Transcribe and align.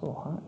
It's 0.00 0.06
a 0.06 0.06
little 0.06 0.22
hot 0.22 0.42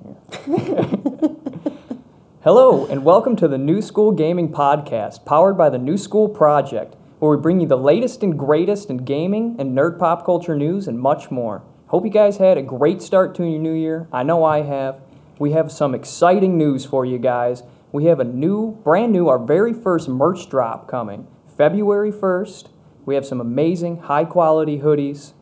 here. 1.26 2.06
Hello, 2.43 2.87
and 2.87 3.04
welcome 3.04 3.37
to 3.37 3.46
the 3.46 3.59
New 3.59 3.82
School 3.82 4.11
Gaming 4.11 4.50
Podcast, 4.50 5.27
powered 5.27 5.59
by 5.59 5.68
the 5.68 5.77
New 5.77 5.98
School 5.98 6.27
Project, 6.30 6.96
where 7.18 7.36
we 7.36 7.43
bring 7.43 7.61
you 7.61 7.66
the 7.66 7.77
latest 7.77 8.23
and 8.23 8.38
greatest 8.38 8.88
in 8.88 8.98
gaming 8.98 9.57
and 9.59 9.77
nerd 9.77 9.98
pop 9.98 10.25
culture 10.25 10.57
news 10.57 10.88
and 10.88 10.98
much 10.98 11.30
more. 11.30 11.62
Hope 11.88 12.07
you 12.07 12.11
guys 12.11 12.38
had 12.38 12.57
a 12.57 12.62
great 12.62 13.02
start 13.02 13.34
to 13.34 13.45
your 13.45 13.61
new 13.61 13.75
year. 13.75 14.09
I 14.11 14.23
know 14.23 14.43
I 14.43 14.62
have. 14.62 15.02
We 15.38 15.53
have 15.53 15.71
some 15.71 15.95
exciting 15.95 16.57
news 16.57 16.87
for 16.87 17.05
you 17.05 17.19
guys. 17.19 17.62
We 17.91 18.07
have 18.07 18.21
a 18.21 18.25
new, 18.25 18.80
brand 18.82 19.12
new, 19.12 19.29
our 19.29 19.39
very 19.39 19.75
first 19.75 20.09
merch 20.09 20.48
drop 20.48 20.89
coming 20.89 21.27
February 21.59 22.11
1st. 22.11 22.71
We 23.05 23.16
have 23.16 23.27
some 23.27 23.41
amazing, 23.41 23.98
high 23.98 24.25
quality 24.25 24.79
hoodies. 24.79 25.32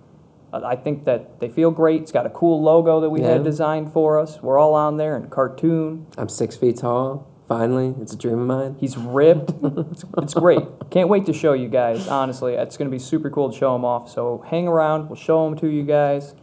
Uh, 0.53 0.61
I 0.65 0.77
think 0.77 1.05
that 1.05 1.41
they 1.41 1.49
feel 1.49 1.71
great. 1.71 2.03
It's 2.03 2.13
got 2.13 2.27
a 2.27 2.31
cool 2.31 2.63
logo 2.63 3.01
that 3.01 3.11
we 3.11 3.21
Yeah. 3.21 3.35
had 3.35 3.45
designed 3.45 3.93
for 3.93 4.19
us. 4.19 4.43
We're 4.43 4.59
all 4.59 4.75
on 4.75 4.97
there 4.97 5.17
in 5.17 5.29
cartoon. 5.29 6.07
I'm 6.19 6.29
six 6.29 6.57
feet 6.57 6.79
tall. 6.79 7.27
Finally, 7.49 7.95
it's 8.01 8.13
a 8.13 8.17
dream 8.17 8.39
of 8.41 8.47
mine. 8.47 8.77
He's 8.79 8.97
ripped. 8.97 9.53
it's, 9.63 10.05
it's 10.19 10.35
great. 10.35 10.63
Can't 10.91 11.09
wait 11.09 11.27
to 11.27 11.33
show 11.33 11.53
you 11.53 11.69
guys. 11.69 12.07
Honestly, 12.07 12.55
it's 12.55 12.77
going 12.77 12.89
to 12.89 12.95
be 12.95 12.99
super 13.01 13.29
cool 13.29 13.51
to 13.51 13.59
show 13.59 13.73
them 13.73 13.85
off. 13.85 14.09
So 14.09 14.45
hang 14.47 14.69
around. 14.69 15.09
We'll 15.09 15.17
show 15.17 15.45
them 15.49 15.59
to 15.59 15.67
you 15.69 15.83
guys. 15.83 16.35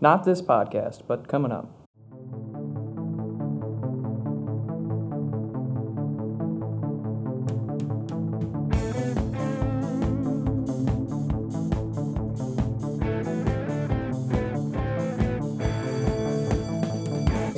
Not 0.00 0.24
this 0.24 0.40
podcast, 0.40 1.02
but 1.06 1.28
coming 1.28 1.52
up. 1.52 1.70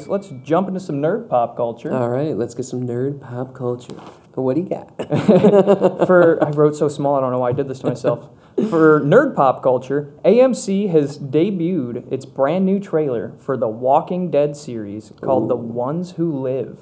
Let's 0.09 0.29
jump 0.43 0.69
into 0.69 0.81
some 0.81 0.97
nerd 0.97 1.29
pop 1.29 1.57
culture. 1.57 1.93
All 1.93 2.09
right, 2.09 2.37
let's 2.37 2.55
get 2.55 2.65
some 2.65 2.87
nerd 2.87 3.21
pop 3.21 3.55
culture. 3.55 3.95
What 4.35 4.55
do 4.55 4.63
you 4.63 4.69
got? 4.69 4.97
for 6.07 6.43
I 6.43 6.51
wrote 6.51 6.77
so 6.77 6.89
small 6.89 7.17
I 7.17 7.21
don't 7.21 7.33
know 7.33 7.41
why 7.41 7.51
I 7.51 7.53
did 7.53 7.69
this 7.69 7.81
to 7.81 7.89
myself. 7.89 8.31
For 8.71 9.01
nerd 9.01 9.35
pop 9.35 9.63
culture, 9.63 10.15
AMC 10.25 10.91
has 10.91 11.19
debuted 11.19 12.11
its 12.13 12.25
brand 12.25 12.65
new 12.65 12.81
trailer 12.81 13.35
for 13.39 13.57
the 13.57 13.69
Walking 13.69 14.31
Dead 14.31 14.57
series 14.57 15.13
called 15.21 15.49
The 15.49 15.57
Ones 15.57 16.13
Who 16.13 16.41
Live. 16.41 16.79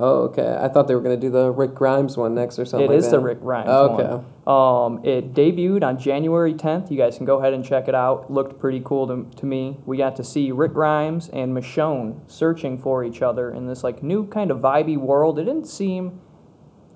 Oh, 0.00 0.22
okay. 0.22 0.56
I 0.60 0.68
thought 0.68 0.88
they 0.88 0.94
were 0.94 1.00
gonna 1.00 1.16
do 1.16 1.30
the 1.30 1.50
Rick 1.50 1.74
Grimes 1.74 2.16
one 2.16 2.34
next 2.34 2.58
or 2.58 2.64
something. 2.64 2.86
It 2.86 2.88
like 2.88 2.98
is 2.98 3.04
that. 3.04 3.12
the 3.12 3.18
Rick 3.20 3.40
Grimes 3.40 3.68
Okay. 3.68 4.02
one. 4.02 4.24
Um, 4.46 5.04
it 5.04 5.32
debuted 5.34 5.84
on 5.84 5.98
January 5.98 6.54
10th. 6.54 6.90
You 6.90 6.96
guys 6.96 7.16
can 7.16 7.26
go 7.26 7.38
ahead 7.38 7.52
and 7.52 7.64
check 7.64 7.86
it 7.86 7.94
out. 7.94 8.32
Looked 8.32 8.58
pretty 8.58 8.80
cool 8.84 9.06
to, 9.06 9.26
to 9.36 9.46
me. 9.46 9.76
We 9.86 9.96
got 9.96 10.16
to 10.16 10.24
see 10.24 10.50
Rick 10.50 10.72
Grimes 10.72 11.28
and 11.28 11.54
Michonne 11.56 12.20
searching 12.28 12.78
for 12.78 13.04
each 13.04 13.22
other 13.22 13.50
in 13.52 13.66
this 13.66 13.84
like 13.84 14.02
new 14.02 14.26
kind 14.26 14.50
of 14.50 14.58
vibey 14.58 14.96
world. 14.96 15.38
It 15.38 15.44
didn't 15.44 15.66
seem 15.68 16.20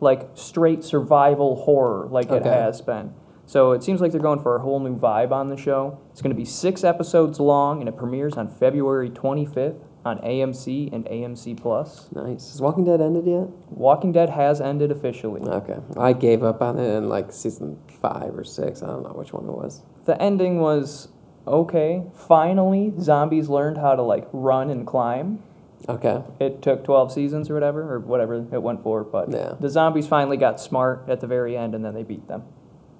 like 0.00 0.30
straight 0.34 0.82
survival 0.82 1.64
horror 1.64 2.08
like 2.10 2.30
it 2.30 2.44
has 2.44 2.80
been. 2.80 3.14
So 3.46 3.72
it 3.72 3.82
seems 3.84 4.00
like 4.00 4.10
they're 4.10 4.20
going 4.20 4.40
for 4.40 4.56
a 4.56 4.60
whole 4.60 4.80
new 4.80 4.96
vibe 4.96 5.30
on 5.30 5.48
the 5.48 5.56
show. 5.56 6.00
It's 6.10 6.22
going 6.22 6.30
to 6.34 6.36
be 6.36 6.46
six 6.46 6.82
episodes 6.82 7.38
long, 7.38 7.80
and 7.80 7.88
it 7.88 7.96
premieres 7.96 8.34
on 8.34 8.48
February 8.48 9.10
25th 9.10 9.83
on 10.04 10.18
AMC 10.18 10.92
and 10.92 11.04
AMC 11.06 11.60
Plus. 11.60 12.08
Nice. 12.12 12.52
Has 12.52 12.60
Walking 12.60 12.84
Dead 12.84 13.00
ended 13.00 13.26
yet? 13.26 13.48
Walking 13.70 14.12
Dead 14.12 14.30
has 14.30 14.60
ended 14.60 14.90
officially. 14.90 15.40
Okay. 15.40 15.78
I 15.96 16.12
gave 16.12 16.42
up 16.42 16.60
on 16.60 16.78
it 16.78 16.94
in 16.96 17.08
like 17.08 17.32
season 17.32 17.78
five 18.00 18.36
or 18.36 18.44
six. 18.44 18.82
I 18.82 18.86
don't 18.88 19.02
know 19.02 19.10
which 19.14 19.32
one 19.32 19.44
it 19.44 19.52
was. 19.52 19.80
The 20.04 20.20
ending 20.20 20.60
was 20.60 21.08
okay. 21.46 22.02
Finally, 22.14 22.92
zombies 23.00 23.48
learned 23.48 23.78
how 23.78 23.94
to 23.96 24.02
like 24.02 24.28
run 24.32 24.68
and 24.70 24.86
climb. 24.86 25.42
Okay. 25.88 26.22
It 26.40 26.62
took 26.62 26.84
12 26.84 27.12
seasons 27.12 27.50
or 27.50 27.54
whatever, 27.54 27.94
or 27.94 28.00
whatever 28.00 28.46
it 28.52 28.62
went 28.62 28.82
for, 28.82 29.04
but 29.04 29.30
Yeah. 29.30 29.54
the 29.60 29.68
zombies 29.68 30.06
finally 30.06 30.38
got 30.38 30.58
smart 30.58 31.04
at 31.08 31.20
the 31.20 31.26
very 31.26 31.56
end, 31.58 31.74
and 31.74 31.84
then 31.84 31.92
they 31.92 32.02
beat 32.02 32.26
them, 32.26 32.42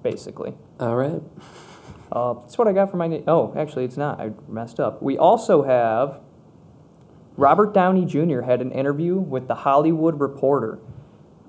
basically. 0.03 0.53
All 0.79 0.95
right. 0.95 1.21
Uh, 2.11 2.33
that's 2.33 2.59
what 2.59 2.67
I 2.67 2.73
got 2.73 2.91
for 2.91 2.97
my. 2.97 3.07
Na- 3.07 3.21
oh, 3.27 3.53
actually, 3.57 3.85
it's 3.85 3.97
not. 3.97 4.19
I 4.21 4.31
messed 4.47 4.79
up. 4.79 5.01
We 5.01 5.17
also 5.17 5.63
have 5.63 6.19
Robert 7.37 7.73
Downey 7.73 8.05
Jr. 8.05 8.41
had 8.41 8.61
an 8.61 8.71
interview 8.71 9.15
with 9.17 9.47
the 9.47 9.55
Hollywood 9.55 10.19
Reporter. 10.19 10.79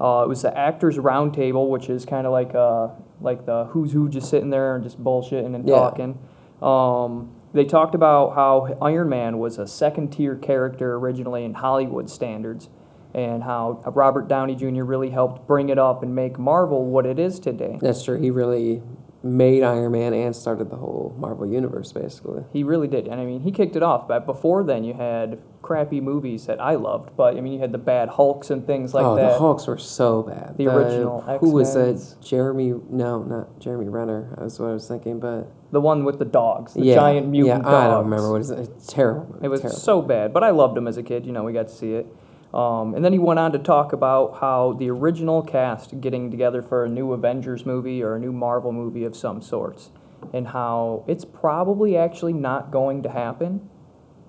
Uh, 0.00 0.22
it 0.24 0.28
was 0.28 0.42
the 0.42 0.56
Actors 0.56 0.97
Roundtable, 0.97 1.69
which 1.70 1.88
is 1.88 2.04
kind 2.04 2.26
of 2.26 2.32
like 2.32 2.54
uh, 2.54 2.88
like 3.20 3.47
the 3.47 3.64
who's 3.66 3.92
who 3.92 4.08
just 4.08 4.28
sitting 4.28 4.50
there 4.50 4.75
and 4.75 4.84
just 4.84 5.02
bullshitting 5.02 5.54
and 5.54 5.66
Yeah. 5.66 5.76
talking. 5.76 6.19
Um, 6.60 7.30
they 7.52 7.64
talked 7.64 7.94
about 7.94 8.34
how 8.34 8.76
Iron 8.82 9.08
Man 9.08 9.38
was 9.38 9.58
a 9.58 9.66
second 9.66 10.10
tier 10.12 10.36
character 10.36 10.96
originally 10.96 11.44
in 11.44 11.54
Hollywood 11.54 12.10
standards, 12.10 12.69
and 13.14 13.44
how 13.44 13.80
Robert 13.94 14.28
Downey 14.28 14.54
Jr. 14.56 14.82
really 14.82 15.10
helped 15.10 15.46
bring 15.46 15.70
it 15.70 15.78
up 15.78 16.02
and 16.02 16.14
make 16.14 16.38
Marvel 16.38 16.84
what 16.84 17.06
it 17.06 17.19
is 17.19 17.38
today. 17.38 17.78
That's 17.80 18.02
true. 18.02 18.20
He 18.20 18.30
really 18.30 18.82
made 19.26 19.62
Iron 19.62 19.92
Man 19.92 20.14
and 20.14 20.34
started 20.34 20.70
the 20.70 20.76
whole 20.76 21.14
Marvel 21.19 21.47
universe, 21.47 21.92
basically. 21.92 22.44
He 22.53 22.62
really 22.62 22.88
did, 22.88 23.09
and 23.09 23.20
I 23.20 23.25
mean, 23.25 23.41
he 23.41 23.50
kicked 23.50 23.76
it 23.76 23.82
off. 23.82 24.09
But 24.09 24.26
before 24.26 24.64
then, 24.64 24.84
you 24.84 24.94
had 24.94 25.38
crappy 25.62 26.00
movies 26.00 26.47
that 26.47 26.60
I 26.60 26.76
loved, 26.76 27.16
but 27.16 27.37
I 27.37 27.41
mean, 27.41 27.53
you 27.53 27.59
had 27.59 27.72
the 27.72 27.78
bad 27.78 28.10
Hulks 28.10 28.50
and 28.50 28.66
things 28.66 28.94
like 28.94 29.04
oh, 29.04 29.16
that. 29.16 29.32
the 29.32 29.38
Hulks 29.38 29.66
were 29.66 29.78
so 29.78 30.22
bad. 30.22 30.56
The 30.56 30.69
original 30.69 31.20
Who 31.41 31.50
was 31.50 31.76
X-Men's. 31.76 32.14
that? 32.14 32.25
Jeremy? 32.25 32.75
No, 32.88 33.22
not 33.22 33.59
Jeremy 33.59 33.88
Renner. 33.88 34.34
That's 34.38 34.59
what 34.59 34.70
I 34.70 34.72
was 34.72 34.87
thinking. 34.87 35.19
But 35.19 35.50
The 35.72 35.81
one 35.81 36.04
with 36.04 36.19
the 36.19 36.25
dogs, 36.25 36.75
the 36.75 36.84
yeah, 36.84 36.94
giant 36.94 37.28
mutant 37.28 37.64
yeah, 37.64 37.70
dogs. 37.70 37.84
I 37.84 37.88
don't 37.88 38.04
remember 38.04 38.31
what 38.31 38.41
is 38.41 38.50
it. 38.50 38.58
It's 38.60 38.87
terrible. 38.87 39.38
It 39.43 39.48
was 39.48 39.60
terrible. 39.60 39.78
so 39.81 40.03
bad, 40.03 40.32
but 40.32 40.44
I 40.44 40.50
loved 40.50 40.78
him 40.78 40.87
as 40.87 40.97
a 40.97 41.03
kid. 41.03 41.26
You 41.26 41.32
know, 41.32 41.43
we 41.43 41.53
got 41.53 41.69
to 41.69 41.75
see 41.75 41.93
it. 41.93 42.06
Um, 42.56 42.94
and 42.94 43.05
then 43.05 43.12
he 43.12 43.19
went 43.19 43.39
on 43.39 43.53
to 43.53 43.59
talk 43.59 43.93
about 43.93 44.39
how 44.41 44.72
the 44.78 44.89
original 44.89 45.43
cast 45.43 46.00
getting 46.00 46.31
together 46.31 46.62
for 46.62 46.87
a 46.87 46.89
new 46.89 47.12
Avengers 47.12 47.67
movie 47.67 48.03
or 48.03 48.17
a 48.17 48.19
new 48.19 48.33
Marvel 48.33 48.72
movie 48.72 49.05
of 49.05 49.15
some 49.15 49.43
sorts, 49.43 49.91
and 50.33 50.49
how 50.49 51.05
it's 51.06 51.27
probably 51.27 51.99
actually 51.99 52.33
not 52.33 52.71
going 52.71 53.03
to 53.03 53.11
happen. 53.11 53.69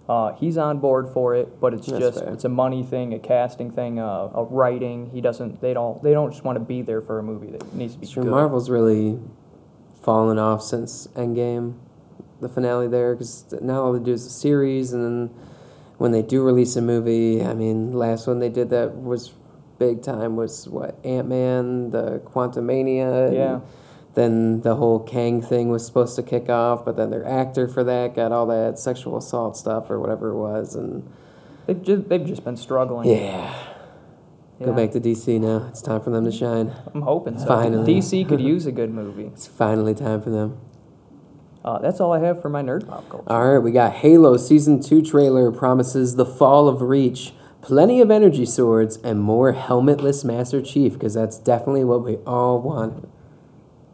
Uh, 0.10 0.34
he's 0.34 0.58
on 0.58 0.80
board 0.80 1.08
for 1.08 1.36
it, 1.36 1.62
but 1.62 1.74
it's 1.74 1.88
That's 1.88 2.00
just 2.00 2.20
fair. 2.20 2.34
it's 2.34 2.44
a 2.44 2.50
money 2.50 2.84
thing, 2.84 3.14
a 3.14 3.20
casting 3.20 3.72
thing, 3.72 3.98
uh, 3.98 4.30
a 4.34 4.44
writing. 4.44 5.09
He 5.14 5.22
doesn't. 5.22 5.62
They 5.62 5.74
don't. 5.74 6.04
They 6.04 6.12
don't 6.12 6.32
just 6.32 6.44
want 6.44 6.58
to 6.58 6.64
be 6.64 6.82
there 6.82 7.02
for 7.02 7.20
a 7.20 7.24
movie. 7.24 7.52
That 7.52 7.74
needs 7.74 7.94
to 7.94 8.00
be 8.00 8.08
Sure, 8.08 8.24
good. 8.24 8.30
Marvel's 8.30 8.70
really 8.70 9.20
fallen 10.02 10.38
off 10.38 10.64
since 10.64 11.08
Endgame, 11.16 11.78
the 12.42 12.50
finale 12.50 12.90
there, 12.90 13.16
because 13.16 13.46
now 13.62 13.84
all 13.84 13.94
they 13.94 14.04
do 14.04 14.12
is 14.12 14.26
a 14.26 14.30
series, 14.30 14.92
and 14.92 15.04
then 15.04 15.36
when 15.97 16.12
they 16.12 16.22
do 16.22 16.44
release 16.44 16.75
a 16.75 16.81
movie, 16.81 17.44
I 17.44 17.53
mean, 17.53 17.91
last 17.91 18.28
one 18.28 18.40
they 18.40 18.50
did 18.50 18.69
that 18.69 18.96
was 18.96 19.34
big 19.80 20.02
time 20.02 20.35
was 20.35 20.68
what 20.68 20.97
Ant 21.06 21.28
Man, 21.28 21.91
the 21.91 22.19
Quantumania. 22.25 23.34
Yeah. 23.34 23.59
Then 24.16 24.62
the 24.62 24.75
whole 24.75 25.00
Kang 25.00 25.41
thing 25.44 25.69
was 25.69 25.85
supposed 25.85 26.16
to 26.16 26.24
kick 26.24 26.50
off, 26.50 26.84
but 26.84 26.97
then 26.97 27.12
their 27.12 27.24
actor 27.25 27.68
for 27.68 27.84
that 27.84 28.16
got 28.16 28.31
all 28.31 28.47
that 28.47 28.80
sexual 28.80 29.16
assault 29.18 29.56
stuff 29.56 29.91
or 29.91 30.00
whatever 30.00 30.30
it 30.30 30.35
was, 30.38 30.74
and 30.75 31.08
They've 31.68 31.81
just 31.84 32.08
they've 32.09 32.25
just 32.25 32.44
been 32.46 32.56
struggling. 32.58 33.09
yeah, 33.09 33.53
go 34.59 34.68
Yeah. 34.72 34.75
back 34.75 34.91
to 34.91 35.00
DC 35.02 35.38
now. 35.40 35.68
It's 35.69 35.81
time 35.81 36.02
for 36.02 36.09
them 36.09 36.24
to 36.25 36.31
shine. 36.31 36.72
I'm 36.96 37.02
hoping 37.02 37.38
so. 37.38 37.46
Finally. 37.46 37.94
DC 37.96 38.28
could 38.28 38.40
use 38.41 38.66
a 38.66 38.72
good 38.72 38.91
movie. 38.94 39.25
It's 39.25 39.46
finally 39.46 39.94
time 39.94 40.22
for 40.22 40.29
them. 40.29 40.58
Uh, 41.67 41.78
that's 41.79 42.00
all 42.00 42.13
I 42.13 42.19
have 42.19 42.41
for 42.41 42.47
my 42.47 42.63
nerd 42.63 42.88
pop 42.88 43.09
culture. 43.09 43.29
All 43.29 43.45
right, 43.45 43.57
we 43.57 43.73
got 43.73 43.95
Halo 43.95 44.38
Season 44.38 44.81
2 44.81 45.01
trailer 45.01 45.51
promises 45.51 46.16
the 46.16 46.25
fall 46.25 46.69
of 46.69 46.81
Reach, 46.81 47.33
plenty 47.61 48.00
of 48.00 48.09
energy 48.09 48.45
swords, 48.45 48.95
and 49.03 49.19
more 49.19 49.53
helmetless 49.53 50.23
Master 50.23 50.61
Chief, 50.61 50.94
because 50.94 51.16
that's 51.16 51.38
definitely 51.38 51.83
what 51.83 52.05
we 52.05 52.16
all 52.25 52.61
want. 52.61 53.09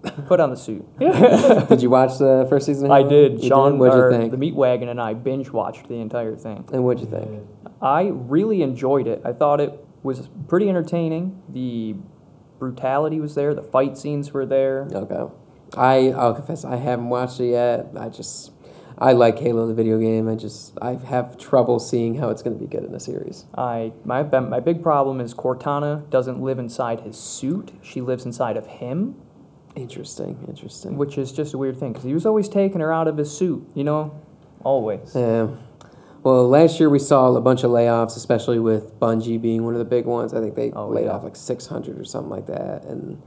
Put 0.28 0.40
on 0.40 0.52
the 0.52 0.56
suit. 0.56 0.86
did 1.00 1.82
you 1.82 1.90
watch 1.90 2.20
the 2.20 2.46
first 2.48 2.68
season? 2.68 2.86
of 2.86 2.92
I 2.92 3.02
did. 3.02 3.42
You 3.42 3.50
Sean, 3.50 3.80
What'd 3.80 3.98
you 3.98 4.20
think? 4.20 4.30
the 4.30 4.38
Meat 4.38 4.54
Wagon, 4.54 4.88
and 4.88 5.02
I 5.02 5.16
binge 5.16 5.50
watched 5.50 5.88
the 5.88 5.96
entire 5.96 6.36
thing. 6.36 6.70
and 6.72 6.86
what'd 6.86 7.02
you 7.02 7.10
think? 7.10 7.42
I 7.82 8.12
really 8.14 8.62
enjoyed 8.62 9.08
it. 9.08 9.20
I 9.26 9.34
thought 9.34 9.60
it 9.60 9.74
was 10.04 10.30
pretty 10.48 10.70
entertaining. 10.70 11.42
The 11.50 11.96
brutality 12.60 13.20
was 13.20 13.34
there. 13.34 13.56
The 13.56 13.64
fight 13.64 13.98
scenes 13.98 14.32
were 14.32 14.46
there. 14.46 14.88
Okay. 14.92 15.34
I, 15.78 16.10
I'll 16.12 16.34
confess, 16.34 16.64
I 16.66 16.76
haven't 16.76 17.10
watched 17.10 17.40
it 17.40 17.48
yet. 17.52 17.88
I 17.98 18.10
just, 18.10 18.52
I 18.98 19.14
like 19.14 19.40
Halo, 19.40 19.68
the 19.68 19.74
video 19.74 19.98
game. 20.00 20.28
I 20.28 20.36
just, 20.36 20.78
I 20.82 20.94
have 20.96 21.38
trouble 21.38 21.80
seeing 21.80 22.16
how 22.16 22.30
it's 22.30 22.42
going 22.44 22.56
to 22.58 22.60
be 22.64 22.68
good 22.70 22.84
in 22.84 22.94
a 22.94 23.00
series. 23.00 23.46
I 23.58 23.92
my 24.06 24.24
my 24.24 24.60
big 24.60 24.84
problem 24.84 25.20
is 25.20 25.34
Cortana 25.34 26.08
doesn't 26.10 26.42
live 26.42 26.60
inside 26.60 27.02
his 27.02 27.18
suit. 27.18 27.72
She 27.82 28.02
lives 28.02 28.26
inside 28.26 28.56
of 28.58 28.68
him, 28.68 29.16
Interesting, 29.76 30.46
interesting. 30.48 30.98
which 30.98 31.18
is 31.18 31.32
just 31.32 31.54
a 31.56 31.58
weird 31.58 31.78
thing 31.80 31.94
because 31.94 32.06
he 32.06 32.14
was 32.14 32.26
always 32.28 32.48
taking 32.48 32.80
her 32.80 32.94
out 32.94 33.08
of 33.08 33.18
his 33.18 33.36
suit. 33.36 33.68
You 33.74 33.84
know, 33.84 34.22
always. 34.64 35.14
Yeah. 35.16 35.48
Well, 36.22 36.48
last 36.48 36.80
year 36.80 36.90
we 36.90 37.00
saw 37.00 37.34
a 37.36 37.42
bunch 37.42 37.64
of 37.64 37.72
layoffs, 37.72 38.16
especially 38.16 38.60
with 38.60 38.98
Bungie 39.00 39.42
being 39.42 39.66
one 39.66 39.74
of 39.74 39.80
the 39.80 39.86
big 39.86 40.06
ones. 40.06 40.34
I 40.34 40.40
think 40.40 40.56
they 40.56 40.72
Oh, 40.72 40.88
laid 40.88 41.06
yeah. 41.06 41.12
off 41.14 41.24
like 41.24 41.36
600 41.36 42.00
or 42.00 42.06
something 42.06 42.30
like 42.30 42.46
that. 42.46 42.86
And 42.86 43.22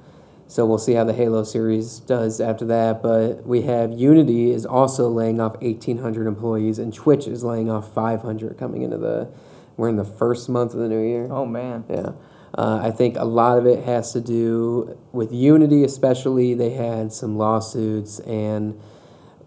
So 0.48 0.64
we'll 0.64 0.78
see 0.78 0.92
how 0.92 1.04
the 1.04 1.12
Halo 1.12 1.42
series 1.42 1.98
does 2.00 2.40
after 2.40 2.64
that. 2.66 3.02
But 3.02 3.46
we 3.46 3.62
have 3.62 3.92
Unity 3.92 4.52
is 4.52 4.64
also 4.64 5.08
laying 5.08 5.40
off 5.40 5.60
1,800 5.60 6.26
employees, 6.26 6.78
and 6.78 6.94
Twitch 6.94 7.26
is 7.26 7.42
laying 7.42 7.70
off 7.70 7.92
500 7.92 8.56
coming 8.56 8.82
into 8.82 8.98
the. 8.98 9.28
We're 9.76 9.88
in 9.90 9.96
the 9.96 10.04
first 10.04 10.48
month 10.48 10.72
of 10.72 10.80
the 10.80 10.88
new 10.88 11.02
year. 11.02 11.28
Oh 11.30 11.44
man. 11.44 11.84
Yeah. 11.90 12.12
Uh, 12.56 12.80
I 12.82 12.90
think 12.90 13.16
a 13.16 13.24
lot 13.24 13.58
of 13.58 13.66
it 13.66 13.84
has 13.84 14.12
to 14.14 14.20
do 14.20 14.98
with 15.12 15.32
Unity, 15.32 15.84
especially. 15.84 16.54
They 16.54 16.70
had 16.70 17.12
some 17.12 17.36
lawsuits, 17.36 18.20
and 18.20 18.80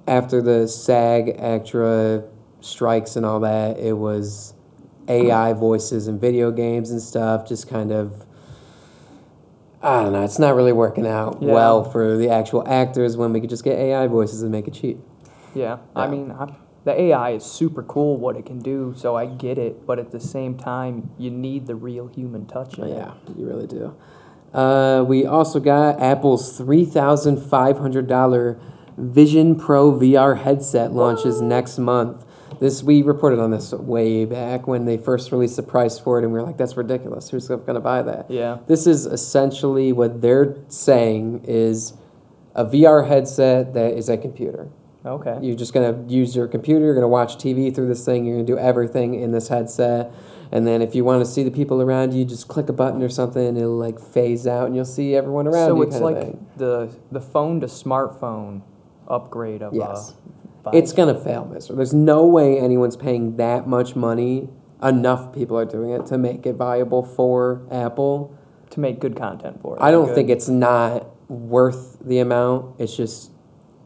after 0.08 0.42
the 0.42 0.68
SAG 0.68 1.38
AFTRA 1.38 2.28
strikes 2.62 3.16
and 3.16 3.26
all 3.26 3.40
that, 3.40 3.80
it 3.80 3.94
was 3.94 4.54
AI 5.08 5.54
voices 5.54 6.08
and 6.08 6.22
video 6.22 6.52
games 6.52 6.92
and 6.92 7.02
stuff, 7.02 7.48
just 7.48 7.70
kind 7.70 7.92
of. 7.92 8.26
I 9.82 10.04
don't 10.04 10.14
know. 10.14 10.24
It's 10.24 10.40
not 10.40 10.56
really 10.56 10.74
working 10.74 11.08
out 11.08 11.38
Yeah. 11.42 11.54
well 11.54 11.84
for 11.84 12.18
the 12.18 12.30
actual 12.30 12.68
actors 12.68 13.16
when 13.16 13.32
we 13.34 13.40
could 13.40 13.50
just 13.50 13.64
get 13.64 13.78
AI 13.80 14.08
voices 14.08 14.42
and 14.42 14.52
make 14.52 14.68
it 14.68 14.74
cheap. 14.74 15.00
Yeah. 15.56 15.78
I 15.96 16.08
mean, 16.08 16.32
I, 16.32 16.54
the 16.84 17.00
AI 17.00 17.32
is 17.32 17.46
super 17.46 17.84
cool 17.84 18.18
what 18.18 18.36
it 18.36 18.46
can 18.46 18.60
do, 18.60 18.94
so 18.98 19.16
I 19.16 19.26
get 19.26 19.58
it. 19.58 19.86
But 19.86 20.00
at 20.00 20.12
the 20.12 20.20
same 20.20 20.58
time, 20.58 21.10
you 21.18 21.30
need 21.32 21.68
the 21.68 21.76
real 21.76 22.08
human 22.08 22.46
touch 22.46 22.78
in 22.78 22.86
it. 22.86 22.90
Yeah, 22.98 23.14
you 23.38 23.46
really 23.48 23.68
do. 23.68 23.96
Uh, 24.54 25.04
we 25.08 25.26
also 25.26 25.60
got 25.60 26.02
Apple's 26.02 26.58
three 26.58 26.84
thousand 26.86 27.38
five 27.40 27.78
hundred 27.78 28.08
dollar 28.08 28.60
Vision 28.98 29.56
Pro 29.56 29.92
VR 29.94 30.42
headset 30.42 30.92
launches 30.92 31.42
next 31.42 31.78
month. 31.78 32.26
This 32.60 32.84
we 32.84 33.02
reported 33.02 33.40
on 33.40 33.52
this 33.52 33.72
way 33.72 34.26
back 34.26 34.68
when 34.68 34.86
they 34.86 34.98
first 34.98 35.32
released 35.32 35.56
the 35.56 35.64
price 35.64 35.98
for 35.98 36.20
it, 36.20 36.24
and 36.24 36.34
we 36.34 36.40
were 36.40 36.46
like, 36.46 36.58
"That's 36.58 36.76
ridiculous. 36.76 37.30
Who's 37.30 37.48
going 37.48 37.66
to 37.66 37.80
buy 37.80 38.02
that?" 38.02 38.30
Yeah. 38.30 38.58
This 38.68 38.86
is 38.86 39.06
essentially 39.06 39.94
what 39.94 40.22
they're 40.22 40.58
saying 40.68 41.46
is 41.46 41.94
a 42.56 42.66
VR 42.66 43.08
headset 43.08 43.74
that 43.74 43.94
is 43.94 44.10
a 44.10 44.18
computer. 44.18 44.68
Okay. 45.06 45.38
You're 45.42 45.56
just 45.56 45.74
gonna 45.74 46.04
use 46.08 46.36
your 46.36 46.48
computer. 46.48 46.84
You're 46.84 46.94
gonna 46.94 47.08
watch 47.08 47.38
TV 47.38 47.74
through 47.74 47.88
this 47.88 48.04
thing. 48.04 48.26
You're 48.26 48.36
gonna 48.38 48.48
do 48.48 48.58
everything 48.58 49.14
in 49.16 49.32
this 49.32 49.48
headset. 49.48 50.12
And 50.52 50.68
then 50.68 50.82
if 50.82 50.96
you 50.96 51.06
want 51.06 51.24
to 51.24 51.32
see 51.32 51.44
the 51.44 51.52
people 51.52 51.82
around 51.82 52.14
you, 52.14 52.26
just 52.26 52.48
click 52.48 52.70
a 52.70 52.74
button 52.74 53.02
or 53.02 53.10
something. 53.10 53.46
And 53.46 53.58
it'll 53.58 53.78
like 53.78 54.00
phase 54.00 54.46
out, 54.46 54.68
and 54.68 54.76
you'll 54.76 54.86
see 54.86 55.16
everyone 55.16 55.48
around 55.48 55.70
so 55.70 55.76
you. 55.76 55.84
it's 55.84 56.00
kind 56.00 56.18
of 56.18 56.24
like 56.28 56.58
the 56.58 56.90
the 57.12 57.22
phone 57.22 57.62
to 57.62 57.68
smartphone 57.68 58.62
upgrade 59.08 59.62
of 59.62 59.74
Yes. 59.74 60.16
Uh, 60.74 60.78
it's 60.78 60.94
gonna 60.94 61.20
fail, 61.20 61.46
Mister. 61.46 61.74
There's 61.76 61.94
no 61.94 62.26
way 62.26 62.60
anyone's 62.60 62.96
paying 62.98 63.38
that 63.38 63.68
much 63.68 63.96
money. 63.96 64.50
Enough 64.82 65.34
people 65.34 65.58
are 65.58 65.66
doing 65.66 65.90
it 65.90 66.06
to 66.08 66.18
make 66.18 66.46
it 66.46 66.54
viable 66.56 67.04
for 67.04 67.62
Apple. 67.72 68.34
to 68.72 68.80
make 68.80 69.00
good 69.00 69.16
content 69.16 69.60
for 69.62 69.76
it. 69.76 69.82
I 69.82 69.90
don't 69.90 70.06
Good. 70.06 70.16
think 70.16 70.30
it's 70.30 70.48
not 70.48 71.08
worth 71.28 71.98
the 72.02 72.20
amount. 72.20 72.76
It's 72.80 72.96
just 72.96 73.32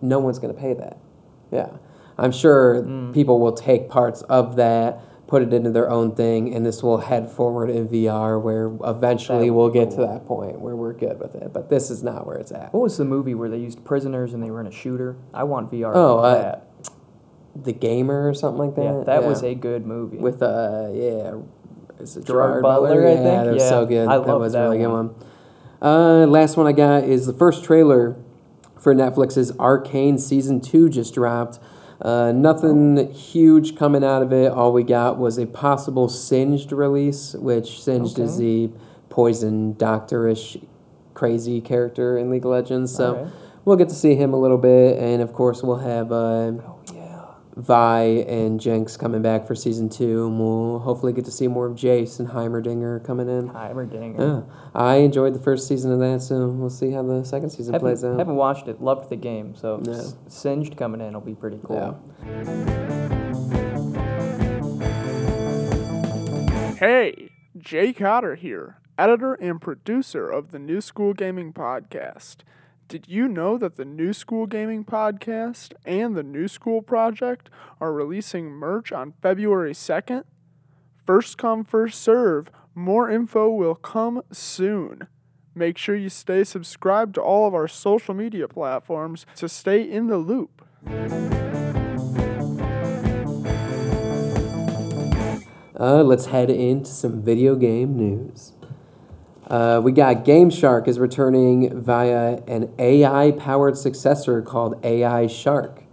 no 0.01 0.19
one's 0.19 0.39
going 0.39 0.53
to 0.53 0.59
pay 0.59 0.73
that. 0.73 0.97
Yeah. 1.51 1.69
I'm 2.17 2.33
sure 2.33 2.83
Mm. 2.83 3.13
people 3.13 3.39
will 3.39 3.53
take 3.53 3.87
parts 3.89 4.23
of 4.23 4.57
that, 4.57 4.99
put 5.33 5.41
it 5.41 5.51
into 5.51 5.71
their 5.71 5.89
own 5.89 6.13
thing, 6.13 6.53
and 6.53 6.63
this 6.63 6.83
will 6.83 6.99
head 6.99 7.27
forward 7.27 7.67
in 7.67 7.87
VR 7.87 8.39
where 8.39 8.71
eventually 8.87 9.49
we'll 9.49 9.71
get 9.71 9.89
to 9.89 9.95
that 9.95 10.27
point 10.27 10.59
where 10.59 10.75
we're 10.75 10.93
good 10.93 11.19
with 11.19 11.33
it. 11.33 11.51
But 11.51 11.69
this 11.71 11.89
is 11.89 12.03
not 12.03 12.27
where 12.27 12.37
it's 12.37 12.51
at. 12.51 12.71
What 12.71 12.83
was 12.83 12.97
the 12.99 13.03
movie 13.05 13.33
where 13.33 13.49
they 13.49 13.57
used 13.57 13.83
prisoners 13.83 14.35
and 14.35 14.43
they 14.43 14.51
were 14.51 14.61
in 14.61 14.67
a 14.67 14.71
shooter? 14.71 15.15
I 15.33 15.43
want 15.45 15.71
VR. 15.71 15.91
Oh, 15.95 16.19
for 16.19 16.25
uh. 16.27 16.59
The 17.63 17.73
Gamer 17.73 18.29
or 18.29 18.35
something 18.35 18.59
like 18.59 18.75
that? 18.75 18.83
yeah, 18.83 19.03
that 19.05 19.21
Yeah. 19.23 19.27
was 19.27 19.41
a 19.41 19.55
good 19.55 19.87
movie. 19.87 20.17
With, 20.17 20.43
uh, 20.43 20.89
yeah, 20.93 21.33
is 21.99 22.15
it 22.15 22.25
Gerard 22.25 22.61
Gerard, 22.61 22.61
Butler, 22.61 22.87
Butler? 22.89 23.07
I 23.07 23.09
yeah, 23.09 23.15
think? 23.15 23.25
that 23.25 23.53
was 23.53 23.63
Yeah, 23.63 23.69
so 23.69 23.85
good. 23.87 24.07
I 24.07 24.17
that 24.19 24.37
was 24.39 24.53
a 24.53 24.57
that 24.57 24.63
really 24.65 24.77
good 24.77 24.87
one. 24.91 25.07
one. 25.07 25.15
Uh, 25.81 26.27
last 26.27 26.57
one 26.57 26.67
I 26.67 26.73
got 26.73 27.05
is 27.05 27.25
the 27.25 27.33
first 27.33 27.63
trailer 27.63 28.15
for 28.79 28.93
Netflix's 28.93 29.51
Arcane 29.57 30.19
season 30.19 30.61
two 30.61 30.89
just 30.89 31.15
dropped. 31.15 31.57
Uh, 32.03 32.33
nothing 32.33 33.11
huge 33.13 33.77
coming 33.77 34.03
out 34.03 34.21
of 34.21 34.33
it. 34.33 34.51
All 34.51 34.73
we 34.73 34.83
got 34.83 35.17
was 35.17 35.37
a 35.37 35.45
possible 35.47 36.09
Singed 36.09 36.73
release, 36.73 37.33
which 37.33 37.81
Singed 37.81 38.19
is 38.19 38.37
the 38.37 38.69
poison 39.09 39.73
doctor-ish 39.73 40.57
crazy 41.13 41.61
character 41.61 42.17
in 42.17 42.29
League 42.29 42.43
of 42.43 42.51
Legends. 42.51 42.93
So 42.93 43.15
Alright. 43.15 43.33
we'll 43.63 43.77
get 43.77 43.87
to 43.87 43.95
see 43.95 44.15
him 44.15 44.33
a 44.33 44.39
little 44.39 44.57
bit, 44.57 44.99
and 44.99 45.21
of 45.21 45.31
course 45.31 45.63
we'll 45.63 45.77
have 45.77 46.11
uh, 46.11 46.15
oh 46.15 46.79
yeah. 46.93 47.02
Vi 47.55 48.01
and 48.27 48.59
Jinx 48.59 48.97
coming 48.97 49.21
back 49.21 49.45
for 49.45 49.53
season 49.53 49.87
two, 49.89 50.25
and 50.25 50.39
we'll 50.39 50.79
hopefully 50.79 51.13
get 51.13 51.23
to 51.25 51.31
see 51.31 51.47
more 51.47 51.67
of 51.67 51.73
Jace 51.75 52.19
and 52.19 52.29
Heimerdinger 52.29 53.03
coming 53.05 53.29
in. 53.29 53.49
Heimerdinger. 53.49 54.19
Yeah, 54.47 54.53
I 54.73 54.95
enjoyed 54.95 55.35
the 55.35 55.39
first 55.39 55.67
season 55.67 55.91
of 55.91 55.99
that, 55.99 56.21
so 56.21 56.47
we'll 56.47 56.69
see 56.71 56.91
how 56.91 57.03
the 57.03 57.23
second 57.23 57.51
season 57.51 57.77
plays 57.79 58.01
Haven't, 58.01 58.15
out. 58.15 58.19
haven't 58.19 58.35
watched 58.37 58.67
it. 58.67 58.81
Loved 58.81 59.09
the 59.09 59.15
game. 59.15 59.53
So 59.55 59.79
Yeah. 59.83 59.93
S- 59.93 60.15
Singed 60.29 60.75
coming 60.77 60.99
in 61.01 61.13
will 61.13 61.21
be 61.21 61.35
pretty 61.35 61.59
cool. 61.63 61.99
Yeah. 62.23 63.13
Hey, 66.79 67.29
Jay 67.57 67.93
Cotter 67.93 68.35
here, 68.35 68.77
editor 68.97 69.35
and 69.35 69.61
producer 69.61 70.27
of 70.29 70.51
the 70.51 70.59
New 70.59 70.81
School 70.81 71.13
Gaming 71.13 71.53
Podcast. 71.53 72.37
Did 72.93 73.07
you 73.07 73.27
know 73.27 73.57
that 73.57 73.75
the 73.75 73.85
New 73.85 74.13
School 74.13 74.45
Gaming 74.45 74.85
Podcast 74.85 75.73
and 75.83 76.15
the 76.15 76.21
New 76.21 76.47
School 76.47 76.83
Project 76.83 77.49
are 77.81 77.91
releasing 77.91 78.51
merch 78.51 78.91
on 78.91 79.15
February 79.19 79.73
2nd? 79.73 80.25
First 81.03 81.39
come, 81.39 81.63
first 81.63 81.99
serve. 81.99 82.51
More 82.75 83.09
info 83.09 83.49
will 83.49 83.73
come 83.73 84.21
soon. 84.31 85.07
Make 85.55 85.79
sure 85.79 85.95
you 85.95 86.09
stay 86.09 86.43
subscribed 86.43 87.15
to 87.15 87.21
all 87.21 87.47
of 87.47 87.55
our 87.55 87.67
social 87.67 88.13
media 88.13 88.47
platforms 88.47 89.25
to 89.37 89.49
stay 89.49 89.81
in 89.81 90.05
the 90.05 90.17
loop. 90.17 90.61
Uh, 95.79 96.03
let's 96.03 96.27
head 96.27 96.51
into 96.51 96.91
some 96.91 97.23
video 97.23 97.55
game 97.55 97.97
news. 97.97 98.53
Uh, 99.47 99.81
we 99.83 99.91
got 99.91 100.23
Game 100.25 100.49
Shark 100.49 100.87
is 100.87 100.99
returning 100.99 101.81
via 101.81 102.41
an 102.47 102.73
AI 102.79 103.31
powered 103.31 103.77
successor 103.77 104.41
called 104.41 104.83
AI 104.85 105.27
Shark. 105.27 105.83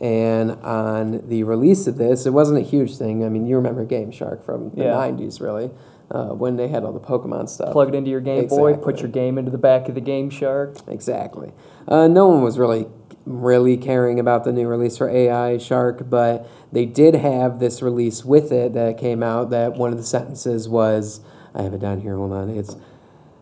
And 0.00 0.52
on 0.62 1.26
the 1.28 1.44
release 1.44 1.86
of 1.86 1.96
this, 1.98 2.26
it 2.26 2.30
wasn't 2.32 2.58
a 2.58 2.62
huge 2.62 2.96
thing. 2.96 3.24
I 3.24 3.28
mean, 3.28 3.46
you 3.46 3.56
remember 3.56 3.84
Game 3.84 4.10
Shark 4.10 4.44
from 4.44 4.70
the 4.70 4.84
Yeah. 4.84 4.94
90s, 4.94 5.40
really, 5.40 5.70
uh, 6.10 6.28
when 6.30 6.56
they 6.56 6.68
had 6.68 6.84
all 6.84 6.92
the 6.92 7.00
Pokemon 7.00 7.48
stuff. 7.48 7.72
Plug 7.72 7.88
it 7.88 7.94
into 7.94 8.10
your 8.10 8.20
Game 8.20 8.46
Boy. 8.48 8.74
Put 8.74 9.00
your 9.00 9.10
game 9.10 9.38
into 9.38 9.50
the 9.50 9.58
back 9.58 9.88
of 9.88 9.94
the 9.94 10.00
Game 10.00 10.30
Shark. 10.30 10.76
Exactly. 10.88 11.52
Uh, 11.86 12.08
no 12.08 12.26
one 12.28 12.42
was 12.42 12.58
really 12.58 12.86
really 13.26 13.76
caring 13.78 14.20
about 14.20 14.44
the 14.44 14.52
new 14.52 14.68
release 14.68 14.98
for 14.98 15.08
AI 15.08 15.56
Shark, 15.56 16.10
but 16.10 16.46
they 16.72 16.84
did 16.84 17.14
have 17.14 17.58
this 17.58 17.80
release 17.80 18.22
with 18.22 18.52
it 18.52 18.74
that 18.74 18.98
came 18.98 19.22
out. 19.22 19.48
That 19.48 19.74
one 19.78 19.92
of 19.92 19.96
the 19.96 20.04
sentences 20.04 20.68
was, 20.68 21.20
I 21.54 21.62
have 21.62 21.72
it 21.72 21.80
down 21.80 22.00
here. 22.02 22.16
Hold 22.16 22.32
on. 22.34 22.50
It's 22.50 22.76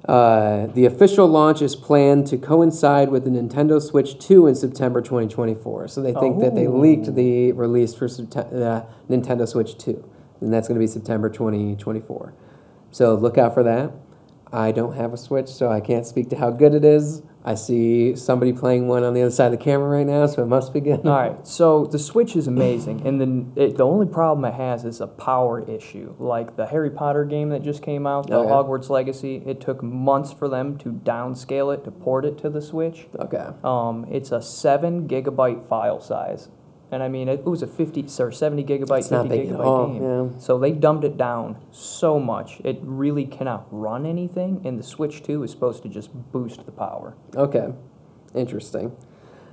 uh, 0.09 0.67
the 0.67 0.85
official 0.85 1.29
launch 1.29 1.63
is 1.63 1.77
planned 1.77 2.27
to 2.27 2.37
coincide 2.37 3.09
with 3.11 3.25
the 3.25 3.31
Nintendo 3.31 3.81
Switch 3.81 4.19
2 4.19 4.49
in 4.49 4.55
September 4.55 5.01
2024. 5.01 5.89
So 5.89 6.03
they 6.03 6.13
think 6.13 6.41
that 6.41 6.55
they 6.55 6.67
leaked 6.67 7.15
the 7.15 7.53
release 7.53 7.95
for 7.95 8.07
uh, 8.07 8.85
Nintendo 9.09 9.47
Switch 9.47 9.79
2, 9.79 10.05
and 10.41 10.53
that's 10.53 10.67
going 10.67 10.75
to 10.75 10.83
be 10.83 10.89
September 10.89 11.31
2024. 11.31 12.35
So 12.91 13.15
look 13.15 13.39
out 13.39 13.55
for 13.55 13.63
that. 13.63 13.93
I 14.53 14.73
don't 14.73 14.97
have 14.97 15.13
a 15.13 15.17
Switch, 15.17 15.49
so 15.49 15.71
I 15.71 15.81
can't 15.81 16.07
speak 16.07 16.29
to 16.31 16.37
how 16.37 16.51
good 16.51 16.75
it 16.75 16.85
is. 16.85 17.23
I 17.45 17.55
see 17.57 18.15
somebody 18.15 18.53
playing 18.53 18.87
one 18.87 19.03
on 19.03 19.15
the 19.15 19.23
other 19.23 19.31
side 19.31 19.47
of 19.47 19.59
the 19.59 19.65
camera 19.65 19.89
right 19.89 20.07
now, 20.07 20.27
so 20.27 20.43
it 20.43 20.47
must 20.47 20.73
be 20.73 20.81
good. 20.81 21.05
All 21.05 21.13
right, 21.13 21.47
so 21.47 21.87
the 21.87 21.99
Switch 21.99 22.37
is 22.37 22.47
amazing, 22.47 23.05
and 23.07 23.21
then 23.21 23.53
it, 23.57 23.77
the 23.77 23.85
only 23.85 24.07
problem 24.07 24.45
it 24.45 24.55
has 24.55 24.85
is 24.85 25.01
a 25.01 25.09
power 25.09 25.61
issue. 25.69 26.15
Like 26.19 26.55
the 26.57 26.67
Harry 26.67 26.91
Potter 26.91 27.25
game 27.25 27.49
that 27.49 27.63
just 27.63 27.83
came 27.83 28.07
out, 28.07 28.29
the 28.29 28.37
Oh, 28.37 28.45
yeah. 28.45 28.51
Hogwarts 28.51 28.89
Legacy, 28.89 29.43
it 29.45 29.61
took 29.61 29.83
months 29.83 30.33
for 30.33 30.49
them 30.49 30.79
to 30.79 30.93
downscale 30.93 31.75
it 31.75 31.85
to 31.85 31.91
port 31.91 32.25
it 32.25 32.39
to 32.39 32.51
the 32.51 32.63
Switch. 32.63 33.07
Okay. 33.19 33.49
Um, 33.65 34.07
it's 34.11 34.31
a 34.31 34.41
seven 34.41 35.09
gigabyte 35.09 35.67
file 35.69 36.01
size, 36.01 36.49
and 36.93 37.03
I 37.03 37.09
mean 37.09 37.29
it, 37.29 37.45
was 37.45 37.63
a 37.63 37.67
fifty 37.67 38.07
or 38.21 38.31
seventy 38.31 38.63
gigabyte, 38.63 38.99
It's 39.01 39.11
not 39.11 39.23
fifty 39.29 39.39
big 39.39 39.49
at 39.51 39.57
gigabyte 39.57 39.65
all, 39.65 39.87
game. 39.89 40.03
yeah. 40.03 40.39
So 40.39 40.59
they 40.59 40.71
dumbed 40.73 41.05
it 41.05 41.17
down 41.17 41.57
so 41.73 42.21
much, 42.21 42.61
it 42.65 42.79
really 42.83 43.25
cannot 43.25 43.67
run 43.71 44.07
anything. 44.07 44.61
And 44.65 44.79
the 44.79 44.83
Switch 44.85 45.23
Two 45.23 45.43
is 45.43 45.51
supposed 45.51 45.83
to 45.83 45.89
just 45.89 46.11
boost 46.31 46.65
the 46.67 46.73
power. 46.73 47.15
Okay. 47.35 47.69
Interesting. 48.35 48.93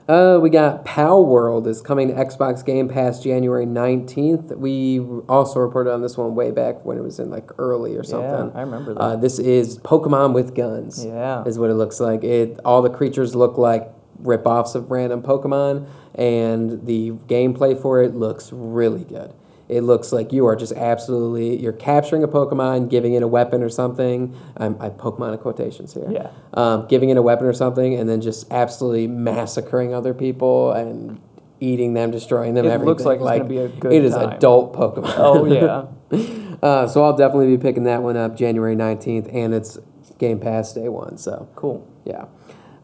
Uh, 0.08 0.40
we 0.42 0.50
got 0.50 0.84
Pow 0.86 1.20
World 1.22 1.68
is 1.68 1.82
coming 1.84 2.08
to 2.08 2.14
Xbox 2.16 2.66
Game 2.66 2.90
Pass 2.90 3.22
January 3.22 3.68
19th. 3.68 4.58
We 4.58 5.00
also 5.30 5.60
reported 5.60 5.94
on 5.94 6.02
this 6.02 6.18
one 6.18 6.34
way 6.34 6.50
back 6.50 6.84
when 6.84 6.98
it 6.98 7.02
was 7.04 7.20
in 7.20 7.30
like 7.30 7.52
early 7.60 7.96
or 7.96 8.04
something. 8.04 8.50
Yeah, 8.52 8.58
I 8.60 8.62
remember 8.62 8.96
that. 8.96 9.00
Uh, 9.00 9.16
this 9.18 9.38
is 9.38 9.78
Pokemon 9.78 10.34
with 10.34 10.56
guns. 10.56 11.06
Yeah. 11.06 11.44
Is 11.44 11.60
what 11.60 11.70
it 11.70 11.76
looks 11.76 12.00
like. 12.00 12.24
It 12.24 12.60
all 12.66 12.82
the 12.82 12.90
creatures 12.90 13.36
look 13.36 13.60
like 13.60 13.88
rip-offs 14.20 14.76
of 14.76 14.92
random 14.92 15.22
Pokemon 15.22 15.88
and 16.16 16.86
the 16.86 17.12
gameplay 17.28 17.80
for 17.80 18.02
it 18.02 18.14
looks 18.16 18.52
really 18.52 19.04
good. 19.06 19.34
it 19.70 19.82
looks 19.82 20.12
like 20.12 20.34
you 20.34 20.46
are 20.48 20.56
just 20.56 20.74
absolutely 20.74 21.56
you're 21.62 21.72
capturing 21.74 22.24
a 22.24 22.28
Pokemon, 22.28 22.90
giving 22.90 23.14
it 23.14 23.22
a 23.24 23.28
weapon 23.28 23.62
or 23.64 23.70
something. 23.70 24.36
I'm, 24.58 24.76
I 24.82 24.90
Pokemon 24.90 25.34
in 25.34 25.38
quotations 25.40 25.94
here. 25.94 26.10
Yeah. 26.12 26.32
Um, 26.54 26.88
giving 26.88 27.10
it 27.10 27.18
a 27.18 27.22
weapon 27.22 27.46
or 27.46 27.54
something, 27.54 27.94
and 27.94 28.10
then 28.10 28.20
just 28.22 28.52
absolutely 28.52 29.08
massacring 29.08 29.94
other 29.94 30.14
people 30.14 30.72
and 30.72 31.22
eating 31.62 31.94
them, 31.94 32.10
destroying 32.10 32.54
them. 32.56 32.66
It 32.66 32.70
everything. 32.70 32.88
looks 32.90 33.04
like 33.06 33.20
it's 33.20 33.30
gonna 33.30 33.44
be 33.44 33.58
a 33.60 33.68
good 33.68 33.94
It 33.94 34.04
is 34.04 34.16
time. 34.16 34.30
adult 34.32 34.74
Pokemon. 34.74 35.14
Oh 35.18 35.46
yeah. 35.46 35.86
Uh, 36.62 36.86
so 36.86 37.06
I'll 37.06 37.16
definitely 37.16 37.56
be 37.56 37.58
picking 37.62 37.86
that 37.86 38.04
one 38.04 38.18
up 38.18 38.36
January 38.36 38.76
19th, 38.76 39.34
and 39.34 39.54
it's 39.54 39.78
Game 40.18 40.42
Pass 40.42 40.74
day 40.74 40.90
one. 40.90 41.18
So 41.18 41.48
cool. 41.56 41.88
yeah. 42.04 42.26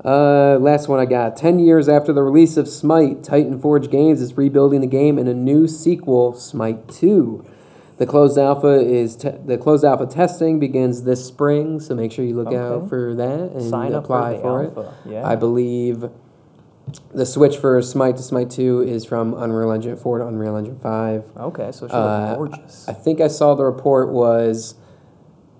Uh, 0.06 0.58
last 0.60 0.88
one 0.88 1.00
I 1.00 1.06
got. 1.06 1.36
10 1.36 1.58
years 1.58 1.90
after 1.90 2.14
the 2.14 2.22
release 2.22 2.58
of 2.58 2.68
Smite, 2.68 3.24
Titan 3.24 3.60
Forge 3.60 3.90
Games 3.90 4.22
is 4.22 4.38
rebuilding 4.38 4.82
the 4.82 4.88
game 4.88 5.18
in 5.18 5.28
a 5.28 5.34
new 5.34 5.68
sequel, 5.68 6.34
Smite 6.36 6.88
2. 6.90 7.44
The 7.98 8.06
closed 8.06 8.38
alpha 8.38 8.68
is 8.80 9.16
te- 9.16 9.30
the 9.46 9.58
closed 9.58 9.84
alpha 9.86 10.06
testing 10.06 10.60
begins 10.60 11.04
this 11.04 11.26
spring, 11.26 11.80
so 11.80 11.96
make 11.96 12.12
sure 12.12 12.24
you 12.26 12.36
look 12.36 12.48
Okay. 12.48 12.58
out 12.58 12.88
for 12.90 13.16
that 13.16 13.52
and 13.54 13.64
Sign 13.64 13.94
up 13.94 14.04
apply 14.04 14.38
for 14.42 14.68
the 14.68 14.82
it. 14.82 14.88
Yeah. 15.14 15.28
I 15.28 15.36
believe 15.38 16.10
the 17.14 17.26
switch 17.26 17.58
for 17.58 17.82
Smite 17.82 18.18
to 18.18 18.24
Smite 18.24 18.50
2 18.52 18.82
is 18.82 19.06
from 19.06 19.34
Unreal 19.34 19.72
Engine 19.72 19.96
4 19.96 20.20
to 20.20 20.28
Unreal 20.28 20.56
Engine 20.58 20.76
5. 20.76 21.24
okay, 21.40 21.72
so 21.72 21.86
it 21.86 21.90
should 21.90 21.96
Uh, 21.96 22.36
gorgeous. 22.36 22.86
I 22.88 22.94
think 22.94 23.22
I 23.22 23.28
saw 23.28 23.56
the 23.56 23.64
report 23.66 24.12
was 24.12 24.76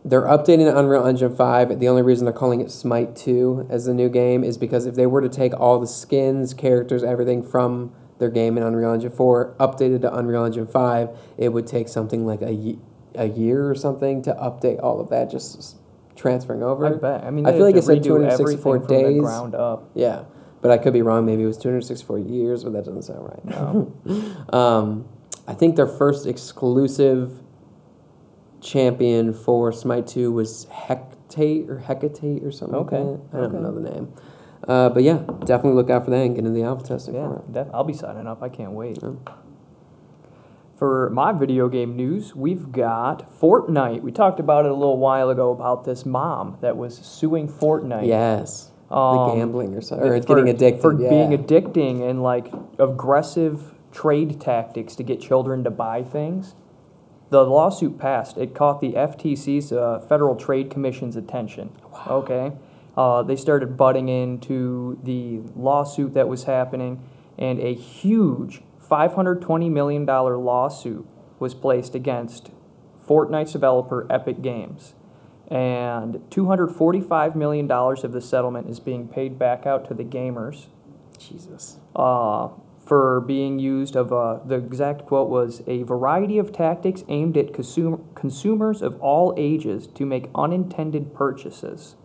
they're 0.06 0.22
updating 0.22 0.74
Unreal 0.74 1.08
Engine 1.08 1.36
5. 1.36 1.80
The 1.80 1.90
only 1.90 2.04
reason 2.04 2.26
they're 2.26 2.34
calling 2.34 2.62
it 2.62 2.70
Smite 2.70 3.16
2 3.16 3.68
as 3.72 3.86
the 3.86 3.94
new 3.94 4.08
game 4.08 4.44
is 4.44 4.56
because 4.56 4.86
if 4.86 4.94
they 4.94 5.08
were 5.08 5.20
to 5.20 5.30
take 5.30 5.60
all 5.60 5.80
the 5.80 5.88
skins, 5.88 6.54
characters, 6.54 7.04
everything 7.04 7.42
from 7.42 7.92
their 8.20 8.30
game 8.30 8.56
in 8.56 8.64
Unreal 8.64 8.94
Engine 8.94 9.10
4, 9.10 9.56
updated 9.60 10.02
to 10.02 10.16
Unreal 10.16 10.46
Engine 10.46 10.68
5, 10.68 11.10
it 11.40 11.50
would 11.50 11.66
take 11.66 11.88
something 11.88 12.24
like 12.24 12.44
a, 12.44 12.78
a 13.16 13.26
year 13.26 13.68
or 13.68 13.74
something 13.74 14.22
to 14.22 14.34
update 14.36 14.82
all 14.82 15.02
of 15.02 15.10
that, 15.10 15.32
just 15.32 15.78
transferring 16.16 16.62
over. 16.62 16.86
I 16.86 16.92
bet. 16.92 17.24
I 17.24 17.32
mean, 17.32 17.48
I 17.48 17.54
feel 17.54 17.62
like 17.62 17.74
have 17.74 17.84
it 17.84 17.88
to 17.88 17.96
said 17.96 18.04
redo 18.04 18.20
264 18.20 18.76
everything 18.76 18.88
from 18.88 19.04
days. 19.04 19.16
the 19.16 19.22
ground 19.22 19.56
up. 19.56 19.90
Yeah, 19.96 20.26
but 20.62 20.70
I 20.70 20.78
could 20.78 20.94
be 20.94 21.02
wrong. 21.02 21.26
Maybe 21.26 21.42
it 21.42 21.48
was 21.48 21.58
264 21.58 22.20
years, 22.20 22.64
but 22.64 22.74
that 22.74 22.86
doesn't 22.86 23.02
sound 23.02 23.24
right. 23.28 23.46
No. 23.46 24.54
Um, 24.56 25.10
I 25.48 25.54
think 25.54 25.76
their 25.76 25.88
first 25.88 26.26
exclusive 26.26 27.42
champion 28.66 29.32
for 29.34 29.72
Smite 29.72 30.08
2 30.08 30.32
was 30.32 30.66
Hecate 30.66 31.70
or 31.70 31.80
Hecate 31.80 32.44
or 32.44 32.52
something 32.52 32.76
Okay, 32.76 32.98
like. 33.00 33.20
I 33.34 33.38
don't 33.38 33.56
okay. 33.56 33.60
know 33.60 33.72
the 33.80 33.90
name. 33.92 34.14
Uh, 34.68 34.90
but 34.90 35.04
yeah, 35.04 35.20
definitely 35.46 35.74
look 35.74 35.90
out 35.92 36.06
for 36.06 36.12
that 36.12 36.18
and 36.26 36.36
get 36.36 36.40
into 36.40 36.52
the 36.60 36.64
alpha 36.64 36.84
testing 36.84 37.14
Yeah, 37.16 37.28
for 37.28 37.36
it. 37.40 37.54
def- 37.54 37.68
I'll 37.74 37.84
be 37.84 37.94
signing 37.94 38.26
up. 38.28 38.42
I 38.42 38.50
can't 38.50 38.72
wait. 38.72 38.98
Yeah. 39.02 39.12
For 40.78 41.10
my 41.12 41.32
video 41.32 41.70
game 41.70 41.96
news, 41.96 42.36
we've 42.36 42.72
got 42.72 43.32
Fortnite. 43.40 44.02
We 44.02 44.12
talked 44.12 44.40
about 44.42 44.66
it 44.66 44.72
a 44.72 44.76
little 44.76 44.98
while 44.98 45.30
ago 45.30 45.52
about 45.52 45.86
this 45.86 46.06
mom 46.06 46.58
that 46.62 46.76
was 46.76 46.98
suing 46.98 47.48
Fortnite. 47.48 48.08
Yes. 48.08 48.72
Um, 48.92 49.16
the 49.30 49.36
gambling 49.36 49.74
or 49.76 49.82
something. 49.82 50.08
Or 50.08 50.22
for- 50.22 50.28
getting 50.28 50.50
addicted. 50.50 50.82
For 50.82 51.00
yeah. 51.00 51.10
being 51.10 51.30
addicting 51.32 52.08
and 52.10 52.22
like 52.22 52.52
aggressive 52.78 53.74
trade 53.92 54.42
tactics 54.42 54.96
to 54.96 55.04
get 55.04 55.22
children 55.22 55.64
to 55.64 55.70
buy 55.72 56.04
things. 56.04 56.56
The 57.36 57.44
lawsuit 57.44 58.00
passed. 58.00 58.38
It 58.38 58.56
caught 58.56 58.80
the 58.80 58.94
FTC's 58.94 59.74
uh, 59.74 60.00
Federal 60.08 60.38
Trade 60.38 60.70
Commission's 60.70 61.18
attention. 61.18 61.70
Wow. 61.92 62.06
Okay. 62.24 62.54
Uh, 62.96 63.24
they 63.24 63.36
started 63.36 63.76
butting 63.76 64.08
into 64.08 64.98
the 65.04 65.42
lawsuit 65.54 66.14
that 66.14 66.30
was 66.30 66.46
happening, 66.46 67.04
and 67.38 67.60
a 67.60 67.74
huge 67.74 68.62
$520 68.90 69.70
million 69.70 70.06
lawsuit 70.06 71.06
was 71.38 71.54
placed 71.54 71.94
against 71.94 72.52
Fortnite's 73.06 73.52
developer 73.52 74.08
Epic 74.10 74.42
Games. 74.42 74.96
And 75.52 76.22
$245 76.30 77.36
million 77.36 77.70
of 77.70 78.12
the 78.14 78.22
settlement 78.22 78.70
is 78.70 78.80
being 78.80 79.10
paid 79.10 79.38
back 79.38 79.66
out 79.66 79.86
to 79.90 79.94
the 79.94 80.06
gamers 80.06 80.68
Jesus. 81.20 81.80
uh, 81.98 82.48
for 82.86 83.20
being 83.22 83.58
used 83.60 83.96
of 83.96 84.14
uh, 84.14 84.40
the 84.46 84.56
exact 84.56 85.06
quote 85.08 85.30
was 85.30 85.64
a 85.68 85.84
variety 85.84 86.38
of 86.38 86.52
tactics 86.52 87.04
aimed 87.08 87.36
at 87.36 87.52
consum- 87.52 88.02
consumers 88.16 88.82
of 88.82 89.00
all 89.02 89.34
ages 89.38 89.88
to 89.88 90.06
make 90.06 90.30
unintended 90.36 91.14
purchases. 91.14 91.96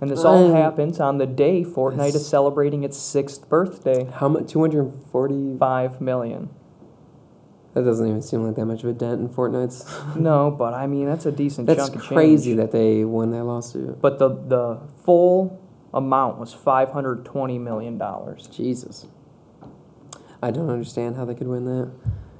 And 0.00 0.10
this 0.10 0.24
all 0.24 0.52
Uh, 0.52 0.54
happens 0.54 1.00
on 1.00 1.18
the 1.18 1.26
day 1.26 1.64
Fortnite 1.64 2.14
is 2.14 2.24
celebrating 2.26 2.84
its 2.84 2.96
sixth 2.96 3.48
birthday. 3.48 4.04
How 4.12 4.28
much? 4.28 4.46
240? 4.46 5.56
Five 5.58 6.00
million. 6.00 6.50
That 7.74 7.82
doesn't 7.84 8.06
even 8.08 8.22
seem 8.22 8.44
like 8.44 8.54
that 8.56 8.64
much 8.66 8.84
of 8.84 8.90
a 8.90 8.92
dent 8.92 9.20
in 9.20 9.28
Fortnite's. 9.28 9.84
No, 10.16 10.52
but 10.52 10.72
I 10.72 10.86
mean 10.86 11.06
that's 11.06 11.26
a 11.26 11.32
decent 11.32 11.66
That's 11.66 11.88
chunk 11.88 11.96
of 11.96 12.02
crazy 12.02 12.54
that 12.54 12.70
they 12.70 13.04
won 13.04 13.32
that 13.32 13.42
lawsuit. 13.44 14.00
But 14.00 14.20
the 14.20 14.28
the 14.28 14.78
full 15.04 15.60
amount 15.92 16.38
was 16.38 16.52
five 16.54 16.90
hundred 16.92 17.24
twenty 17.24 17.58
million 17.58 17.98
dollars. 17.98 18.46
Jesus. 18.46 19.06
I 20.42 20.50
don't 20.50 20.70
understand 20.70 21.16
how 21.16 21.24
they 21.24 21.34
could 21.34 21.48
win 21.48 21.64
that. 21.64 21.90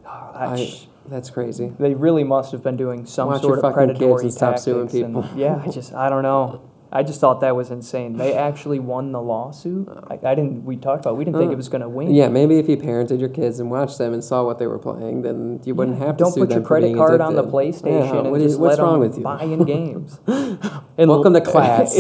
I, 0.07 0.73
that's 1.09 1.31
crazy. 1.31 1.73
They 1.79 1.95
really 1.95 2.25
must 2.25 2.53
have 2.53 2.63
been 2.63 2.77
doing 2.77 3.07
some 3.07 3.29
Watch 3.29 3.43
sort 3.43 3.57
your 3.59 3.67
of 3.67 3.75
fucking 3.75 3.89
kids 3.89 3.99
predatory 3.99 4.23
and 4.25 4.33
stop 4.33 4.55
tactics. 4.57 4.95
and- 4.95 5.25
yeah, 5.39 5.63
I 5.65 5.69
just 5.69 5.93
I 5.95 6.09
don't 6.09 6.23
know. 6.23 6.63
I 6.91 7.03
just 7.03 7.21
thought 7.21 7.43
that 7.43 7.55
was 7.55 7.71
insane. 7.71 8.17
They 8.17 8.33
actually 8.49 8.79
won 8.79 9.13
the 9.13 9.21
lawsuit. 9.21 9.89
I, 10.09 10.15
I 10.27 10.35
didn't. 10.35 10.65
We 10.65 10.77
talked 10.79 11.01
about. 11.05 11.19
We 11.19 11.25
didn't 11.27 11.39
think 11.39 11.51
Uh, 11.51 11.53
it 11.53 11.57
was 11.57 11.69
going 11.69 11.83
to 11.83 11.89
win. 11.89 12.15
Yeah, 12.15 12.29
maybe 12.29 12.59
if 12.59 12.67
you 12.67 12.79
parented 12.79 13.21
your 13.21 13.29
kids 13.29 13.61
and 13.61 13.71
watched 13.71 13.99
them 13.99 14.15
and 14.15 14.25
saw 14.25 14.43
what 14.43 14.59
they 14.59 14.67
were 14.67 14.79
playing, 14.79 15.21
then 15.21 15.61
you 15.67 15.75
wouldn't 15.75 15.99
Yeah, 15.99 16.07
have 16.07 16.17
to 16.17 16.25
Don't 16.25 16.35
put 16.35 16.51
your 16.51 16.63
credit 16.63 16.97
card 16.97 17.21
on 17.21 17.35
the. 17.35 17.45
PlayStation 17.45 17.85
Yeah, 18.07 18.19
and 18.21 18.31
what 18.31 18.41
is- 18.41 18.53
just 18.53 18.61
what's 18.61 18.79
let 18.79 18.83
wrong 18.85 19.01
them 19.01 19.09
with 19.11 19.19
you? 19.19 19.25
buy 19.25 19.43
in 19.43 19.65
games. 19.77 20.19
And 20.27 21.11
Welcome 21.11 21.35
to 21.35 21.41
class. 21.43 21.95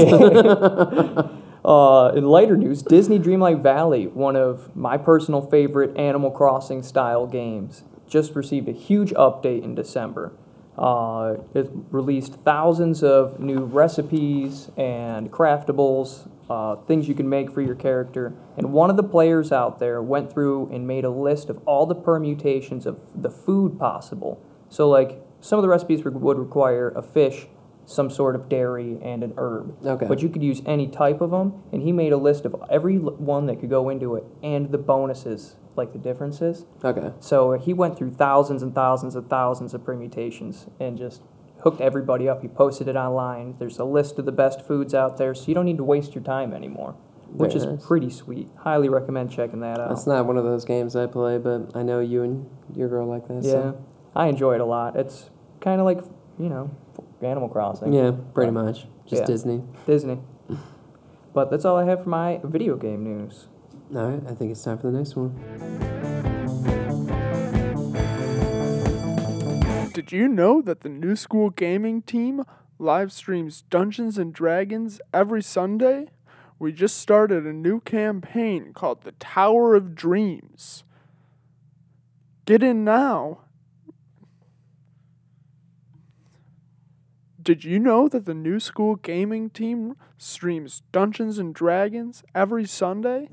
Uh, 1.65 2.12
in 2.15 2.25
lighter 2.25 2.57
news, 2.57 2.83
Disney 2.83 3.19
Dreamlight 3.19 3.62
Valley, 3.62 4.07
one 4.07 4.37
of 4.37 4.75
my 4.77 4.97
personal 4.97 5.43
favorite 5.43 5.97
Animal 5.97 6.31
Crossing 6.31 6.83
style 6.83 7.27
games, 7.27 7.85
just 8.09 8.35
received 8.35 8.69
a 8.69 8.73
huge 8.73 9.11
update 9.12 9.62
in 9.62 9.75
December. 9.75 10.33
Uh, 10.79 11.38
it 11.55 11.69
released 11.91 12.35
thousands 12.35 13.03
of 13.03 13.41
new 13.41 13.65
recipes 13.65 14.71
and 14.77 15.31
craftables, 15.33 16.29
uh, 16.49 16.77
things 16.77 17.09
you 17.09 17.15
can 17.15 17.29
make 17.29 17.50
for 17.50 17.61
your 17.61 17.75
character. 17.75 18.33
And 18.57 18.73
one 18.73 18.88
of 18.88 18.97
the 18.97 19.03
players 19.03 19.50
out 19.50 19.81
there 19.81 20.00
went 20.00 20.33
through 20.33 20.71
and 20.73 20.87
made 20.87 21.05
a 21.05 21.11
list 21.11 21.50
of 21.50 21.59
all 21.67 21.85
the 21.85 21.97
permutations 21.97 22.87
of 22.87 23.00
the 23.21 23.29
food 23.29 23.79
possible. 23.79 24.41
So, 24.69 24.88
like, 24.88 25.21
some 25.41 25.59
of 25.59 25.62
the 25.62 25.69
recipes 25.69 26.05
would 26.05 26.38
require 26.38 26.91
a 26.91 27.03
fish, 27.03 27.49
some 27.88 28.11
sort 28.11 28.37
of 28.37 28.50
dairy, 28.50 28.99
and 29.02 29.23
an 29.23 29.33
herb. 29.38 29.75
Okay. 29.85 30.04
But 30.07 30.21
you 30.21 30.28
could 30.28 30.42
use 30.42 30.61
any 30.66 30.87
type 30.88 31.23
of 31.23 31.30
them, 31.30 31.62
and 31.73 31.80
he 31.80 31.90
made 31.90 32.12
a 32.12 32.18
list 32.18 32.45
of 32.45 32.54
every 32.68 32.97
l- 32.97 33.16
one 33.16 33.47
that 33.47 33.61
could 33.61 33.71
go 33.71 33.88
into 33.88 34.14
it 34.14 34.25
and 34.42 34.71
the 34.71 34.76
bonuses, 34.76 35.57
like 35.75 35.92
the 35.95 35.99
differences. 35.99 36.66
okay. 36.85 37.12
So 37.21 37.54
uh, 37.54 37.59
he 37.59 37.73
went 37.73 37.97
through 37.97 38.11
thousands 38.12 38.62
and 38.62 38.75
thousands 38.75 39.14
and 39.16 39.28
thousands 39.30 39.73
of 39.73 39.85
permutations 39.85 40.66
and 40.78 40.99
just 40.99 41.23
hooked 41.62 41.80
everybody 41.80 42.28
up. 42.28 42.42
He 42.42 42.49
posted 42.49 42.88
it 42.88 42.97
online. 42.97 43.54
There's 43.59 43.78
a 43.78 43.85
list 43.85 44.18
of 44.18 44.26
the 44.26 44.33
best 44.33 44.61
foods 44.66 44.92
out 44.92 45.16
there, 45.16 45.35
so 45.35 45.47
you 45.49 45.54
don't 45.54 45.64
need 45.64 45.78
to 45.78 45.85
waste 45.85 46.14
your 46.14 46.23
time 46.23 46.52
anymore, 46.52 46.95
which 47.28 47.52
Very 47.54 47.64
is 47.64 47.66
nice. 47.73 47.87
pretty 47.87 48.11
sweet. 48.11 48.50
Highly 48.59 48.90
recommend 48.90 49.30
checking 49.30 49.61
that 49.61 49.80
out. 49.80 49.88
That's 49.88 50.07
not 50.07 50.26
one 50.26 50.37
of 50.37 50.45
those 50.45 50.66
games 50.66 50.95
I 50.95 51.07
play, 51.07 51.38
but 51.38 51.71
I 51.75 51.83
know 51.83 52.00
you 52.00 52.23
and 52.23 52.50
your 52.76 52.88
girl 52.90 53.07
like 53.07 53.26
that. 53.28 53.42
yeah, 53.45 53.50
So. 53.52 53.85
I 54.14 54.26
enjoy 54.26 54.57
it 54.57 54.61
a 54.61 54.66
lot. 54.66 54.95
It's 54.95 55.30
kind 55.61 55.80
of 55.80 55.87
like 55.87 56.00
you 56.38 56.49
know 56.50 56.71
Animal 57.23 57.49
Crossing. 57.49 57.93
Yeah, 57.93 58.13
pretty 58.35 58.53
much. 58.53 58.87
Just 59.07 59.23
Yeah. 59.23 59.27
Disney. 59.27 59.63
Disney. 59.87 60.21
But 61.35 61.51
that's 61.51 61.65
all 61.65 61.77
I 61.77 61.85
have 61.85 62.03
for 62.05 62.09
my 62.09 62.41
video 62.45 62.77
game 62.77 63.05
news. 63.05 63.49
All 63.95 64.11
right, 64.11 64.23
I 64.29 64.35
think 64.35 64.51
it's 64.51 64.63
time 64.63 64.79
for 64.79 64.91
the 64.91 64.99
next 64.99 65.15
one. 65.17 65.35
Did 69.93 70.13
you 70.13 70.29
know 70.29 70.63
that 70.63 70.83
the 70.83 70.89
New 70.89 71.17
School 71.17 71.51
Gaming 71.51 72.03
team 72.03 72.45
live 72.79 73.13
streams 73.13 73.63
Dungeons 73.63 74.17
and 74.17 74.33
Dragons 74.33 75.01
every 75.13 75.43
Sunday? 75.43 76.07
We 76.61 76.73
just 76.73 76.99
started 76.99 77.47
a 77.47 77.53
new 77.53 77.81
campaign 77.81 78.73
called 78.73 79.03
the 79.03 79.13
Tower 79.13 79.75
of 79.75 79.95
Dreams. 79.95 80.85
Get 82.47 82.63
in 82.63 82.85
now. 82.85 83.41
Did 87.49 87.64
you 87.64 87.78
know 87.78 88.09
that 88.09 88.26
the 88.26 88.35
New 88.35 88.61
School 88.61 88.97
Gaming 88.97 89.49
team 89.49 89.97
streams 90.19 90.83
Dungeons 90.93 91.38
and 91.38 91.55
Dragons 91.55 92.23
every 92.35 92.67
Sunday? 92.67 93.31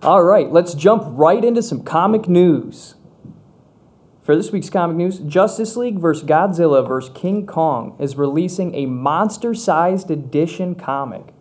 All 0.00 0.22
right, 0.22 0.48
let's 0.52 0.74
jump 0.74 1.02
right 1.18 1.44
into 1.44 1.60
some 1.60 1.82
comic 1.82 2.28
news. 2.28 2.94
For 4.22 4.36
this 4.36 4.52
week's 4.52 4.70
comic 4.70 4.96
news, 4.96 5.18
Justice 5.18 5.76
League 5.76 5.98
vs. 5.98 6.22
Godzilla 6.22 6.86
vs. 6.86 7.10
King 7.16 7.46
Kong 7.46 7.96
is 7.98 8.14
releasing 8.14 8.76
a 8.76 8.86
monster 8.86 9.54
sized 9.54 10.08
edition 10.08 10.76
comic. 10.76 11.34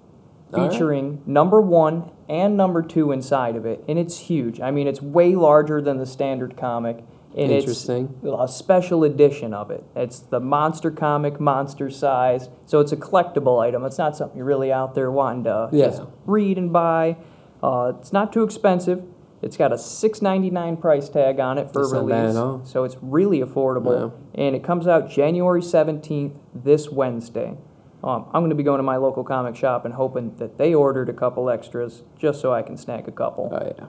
All 0.51 0.63
right. 0.63 0.71
featuring 0.71 1.21
number 1.27 1.61
one 1.61 2.09
and 2.29 2.55
number 2.57 2.81
two 2.81 3.11
inside 3.11 3.55
of 3.55 3.65
it, 3.65 3.83
and 3.87 3.97
it's 3.99 4.17
huge. 4.19 4.59
I 4.59 4.71
mean, 4.71 4.87
it's 4.87 5.01
way 5.01 5.35
larger 5.35 5.81
than 5.81 5.97
the 5.97 6.05
standard 6.05 6.57
comic, 6.57 7.03
and 7.37 7.51
Interesting. 7.51 8.17
it's 8.23 8.33
a 8.39 8.47
special 8.47 9.03
edition 9.03 9.53
of 9.53 9.69
it. 9.69 9.83
It's 9.95 10.19
the 10.19 10.39
monster 10.39 10.89
comic, 10.91 11.39
monster 11.39 11.89
size, 11.89 12.49
so 12.65 12.79
it's 12.79 12.91
a 12.91 12.97
collectible 12.97 13.61
item. 13.61 13.83
It's 13.85 13.97
not 13.97 14.15
something 14.15 14.37
you're 14.37 14.45
really 14.45 14.71
out 14.71 14.95
there 14.95 15.11
wanting 15.11 15.43
to 15.45 15.69
Yeah. 15.71 15.87
just 15.87 16.03
read 16.25 16.57
and 16.57 16.71
buy. 16.71 17.17
Uh, 17.61 17.93
it's 17.99 18.13
not 18.13 18.31
too 18.31 18.43
expensive. 18.43 19.03
It's 19.41 19.57
got 19.57 19.71
a 19.73 19.77
six 19.77 20.21
ninety 20.21 20.49
nine 20.49 20.77
price 20.77 21.09
tag 21.09 21.39
on 21.39 21.57
it 21.57 21.71
for 21.73 21.81
That's 21.81 21.93
release, 21.93 22.09
bad 22.09 22.25
at 22.31 22.35
all. 22.37 22.61
so 22.63 22.83
it's 22.83 22.95
really 23.01 23.41
affordable. 23.41 24.11
And 24.33 24.55
it 24.55 24.63
comes 24.63 24.87
out 24.87 25.09
January 25.09 25.61
seventeenth, 25.61 26.33
this 26.53 26.89
Wednesday. 26.89 27.57
Um, 28.05 28.25
I'm 28.27 28.41
going 28.41 28.51
to 28.51 28.55
be 28.55 28.63
going 28.63 28.77
to 28.77 28.83
my 28.83 28.97
local 28.97 29.23
comic 29.23 29.55
shop 29.55 29.83
and 29.83 29.95
hoping 29.95 30.35
that 30.37 30.59
they 30.59 30.75
ordered 30.75 31.09
a 31.09 31.13
couple 31.13 31.49
extras 31.49 32.03
just 32.19 32.39
so 32.39 32.53
I 32.53 32.61
can 32.61 32.77
snag 32.77 33.07
a 33.07 33.11
couple. 33.11 33.49
Oh 33.51 33.73
yeah. 33.77 33.87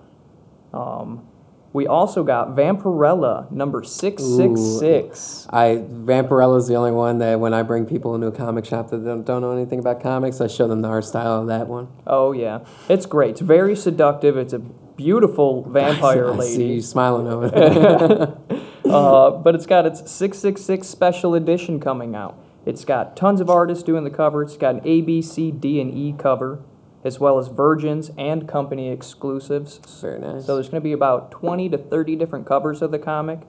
Um, 0.73 1.29
we 1.75 1.87
also 1.87 2.25
got 2.25 2.57
Vampirella 2.57 3.51
number 3.53 3.83
six 3.85 4.23
six 4.25 4.59
six. 4.79 5.47
I 5.51 5.85
Vampirella's 5.87 6.67
the 6.67 6.75
only 6.77 6.93
one 6.93 7.19
that 7.19 7.39
when 7.39 7.53
I 7.53 7.63
bring 7.63 7.85
people 7.85 8.15
into 8.15 8.27
a 8.27 8.33
comic 8.33 8.65
shop 8.65 8.89
that 8.91 9.05
don't, 9.05 9.25
don't 9.25 9.43
know 9.43 9.53
anything 9.53 9.81
about 9.81 10.03
comics, 10.03 10.41
I 10.41 10.47
show 10.47 10.67
them 10.67 10.81
the 10.81 10.89
art 10.89 11.05
style 11.05 11.43
of 11.43 11.49
that 11.49 11.69
one. 11.69 11.89
Oh 12.07 12.33
yeah, 12.33 12.61
it's 12.89 13.05
great. 13.05 13.33
It's 13.33 13.41
very 13.43 13.77
seductive. 13.77 14.39
It's 14.39 14.55
a 14.55 14.61
beautiful 14.61 15.63
vampire 15.71 16.33
I 16.33 16.41
see 16.41 16.53
you 16.53 16.69
lady. 16.69 16.81
smiling 16.81 17.27
over 17.29 17.49
there. 18.49 18.61
uh, 18.91 19.31
but 19.33 19.55
it's 19.55 19.67
got 19.67 19.85
its 19.85 20.11
666 20.11 20.89
special 20.89 21.35
edition 21.35 21.79
coming 21.81 22.15
out. 22.15 22.39
It's 22.67 22.85
got 22.85 23.17
tons 23.17 23.41
of 23.41 23.49
artists 23.49 23.85
doing 23.85 24.03
the 24.03 24.11
cover. 24.11 24.43
It's 24.43 24.57
got 24.57 24.75
an 24.75 24.81
A, 24.85 25.01
B, 25.01 25.23
C, 25.23 25.53
D, 25.53 25.81
and 25.81 25.97
E 25.97 26.15
cover, 26.19 26.63
as 27.05 27.21
well 27.21 27.39
as 27.39 27.47
Virgins 27.47 28.11
and 28.19 28.49
company 28.49 28.91
exclusives. 28.91 29.79
Very 30.01 30.19
nice. 30.19 30.45
So 30.45 30.57
there's 30.57 30.69
going 30.69 30.83
to 30.83 30.85
be 30.85 30.93
about 30.93 31.31
20 31.31 31.69
to 31.71 31.79
30 31.79 32.17
different 32.17 32.45
covers 32.45 32.83
of 32.83 32.91
the 32.91 32.99
comic. 32.99 33.43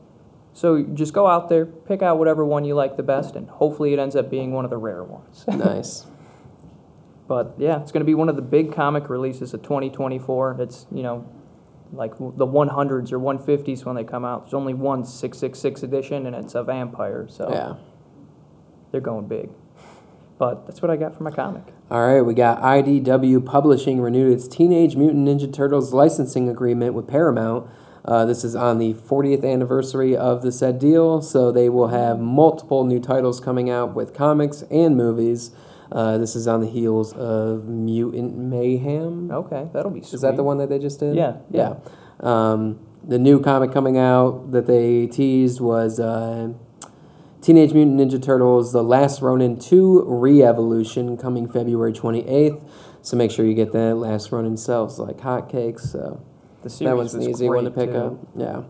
So 0.53 0.83
just 0.83 1.13
go 1.13 1.25
out 1.27 1.50
there, 1.50 1.65
pick 1.65 2.03
out 2.03 2.19
whatever 2.19 2.45
one 2.45 2.63
you 2.63 2.75
like 2.75 2.95
the 2.95 3.03
best, 3.03 3.36
and 3.36 3.50
hopefully 3.50 3.91
it 3.93 4.00
ends 4.00 4.15
up 4.15 4.29
being 4.29 4.53
one 4.53 4.65
of 4.65 4.71
the 4.71 4.77
rare 4.77 5.03
ones. 5.03 5.45
nice. 5.47 6.05
But 7.27 7.55
yeah, 7.57 7.81
it's 7.81 7.91
going 7.91 8.01
to 8.01 8.05
be 8.05 8.15
one 8.15 8.29
of 8.29 8.36
the 8.36 8.41
big 8.43 8.71
comic 8.71 9.09
releases 9.09 9.53
of 9.53 9.63
2024. 9.63 10.57
It's, 10.59 10.86
you 10.91 11.01
know, 11.03 11.27
like 11.91 12.17
the 12.17 12.45
100s 12.45 13.12
or 13.12 13.19
150s 13.19 13.83
when 13.83 13.95
they 13.95 14.03
come 14.03 14.24
out. 14.24 14.45
There's 14.45 14.53
only 14.53 14.74
one 14.74 15.03
666 15.03 15.83
edition, 15.83 16.27
and 16.27 16.36
it's 16.36 16.53
a 16.53 16.63
vampire. 16.63 17.27
So 17.29 17.50
Yeah. 17.51 17.75
They're 18.91 19.01
going 19.01 19.27
big. 19.27 19.50
But 20.38 20.67
that's 20.67 20.82
what 20.82 20.91
I 20.91 20.98
got 20.98 21.15
for 21.15 21.24
my 21.24 21.32
comic. 21.32 21.63
All 21.89 22.06
right, 22.06 22.22
we 22.22 22.34
got 22.34 22.62
IDW 22.62 23.46
Publishing 23.46 24.01
renewed 24.01 24.32
its 24.32 24.48
Teenage 24.48 24.96
Mutant 24.96 25.27
Ninja 25.27 25.51
Turtles 25.51 25.94
licensing 25.94 26.48
agreement 26.48 26.94
with 26.94 27.08
Paramount. 27.08 27.67
Uh, 28.06 28.24
this 28.24 28.44
is 28.44 28.56
on 28.56 28.77
the 28.77 28.94
40th 28.94 29.44
anniversary 29.44 30.15
of 30.15 30.41
the 30.41 30.51
said 30.51 30.79
deal, 30.79 31.22
so 31.22 31.51
they 31.51 31.70
will 31.70 31.88
have 31.89 32.20
multiple 32.20 32.86
new 32.86 33.00
titles 33.00 33.39
coming 33.39 33.70
out 33.70 33.96
with 33.96 34.13
comics 34.13 34.63
and 34.70 34.96
movies. 34.96 35.51
Uh, 35.91 36.17
this 36.17 36.36
is 36.36 36.48
on 36.48 36.62
the 36.62 36.70
heels 36.70 37.13
of 37.13 37.65
Mutant 37.65 38.38
Mayhem. 38.38 39.32
Okay, 39.32 39.70
that'll 39.74 39.91
be 39.91 40.01
sweet. 40.01 40.13
Is 40.13 40.22
that 40.22 40.36
the 40.36 40.44
one 40.44 40.58
that 40.60 40.70
they 40.70 40.79
just 40.79 41.00
did? 41.00 41.15
Yeah, 41.15 41.38
Yeah. 41.51 41.75
Um, 42.20 42.79
the 43.03 43.17
new 43.17 43.41
comic 43.41 43.72
coming 43.72 43.98
out 43.98 44.51
that 44.51 44.67
they 44.67 45.08
teased 45.08 45.62
was 45.62 46.00
uh, 46.00 46.53
Teenage 47.47 47.71
Mutant 47.71 47.97
Ninja 47.97 48.21
Turtles 48.21 48.73
The 48.73 48.83
Last 48.83 49.21
Ronin 49.21 49.57
2 49.57 50.03
Re 50.05 50.43
Evolution 50.43 51.15
coming 51.15 51.47
February 51.47 51.93
28th. 51.93 52.69
So 53.01 53.15
make 53.15 53.31
sure 53.31 53.45
you 53.45 53.53
get 53.53 53.71
that. 53.71 53.95
Last 53.95 54.33
Ronin 54.33 54.57
sells 54.57 54.99
like 54.99 55.19
hotcakes. 55.19 55.93
So 55.93 56.21
that 56.81 56.97
one's 56.97 57.13
an 57.13 57.21
easy 57.21 57.47
one 57.47 57.63
to 57.63 57.71
pick 57.71 57.91
too. 57.91 57.97
up. 57.97 58.27
Yeah. 58.35 58.63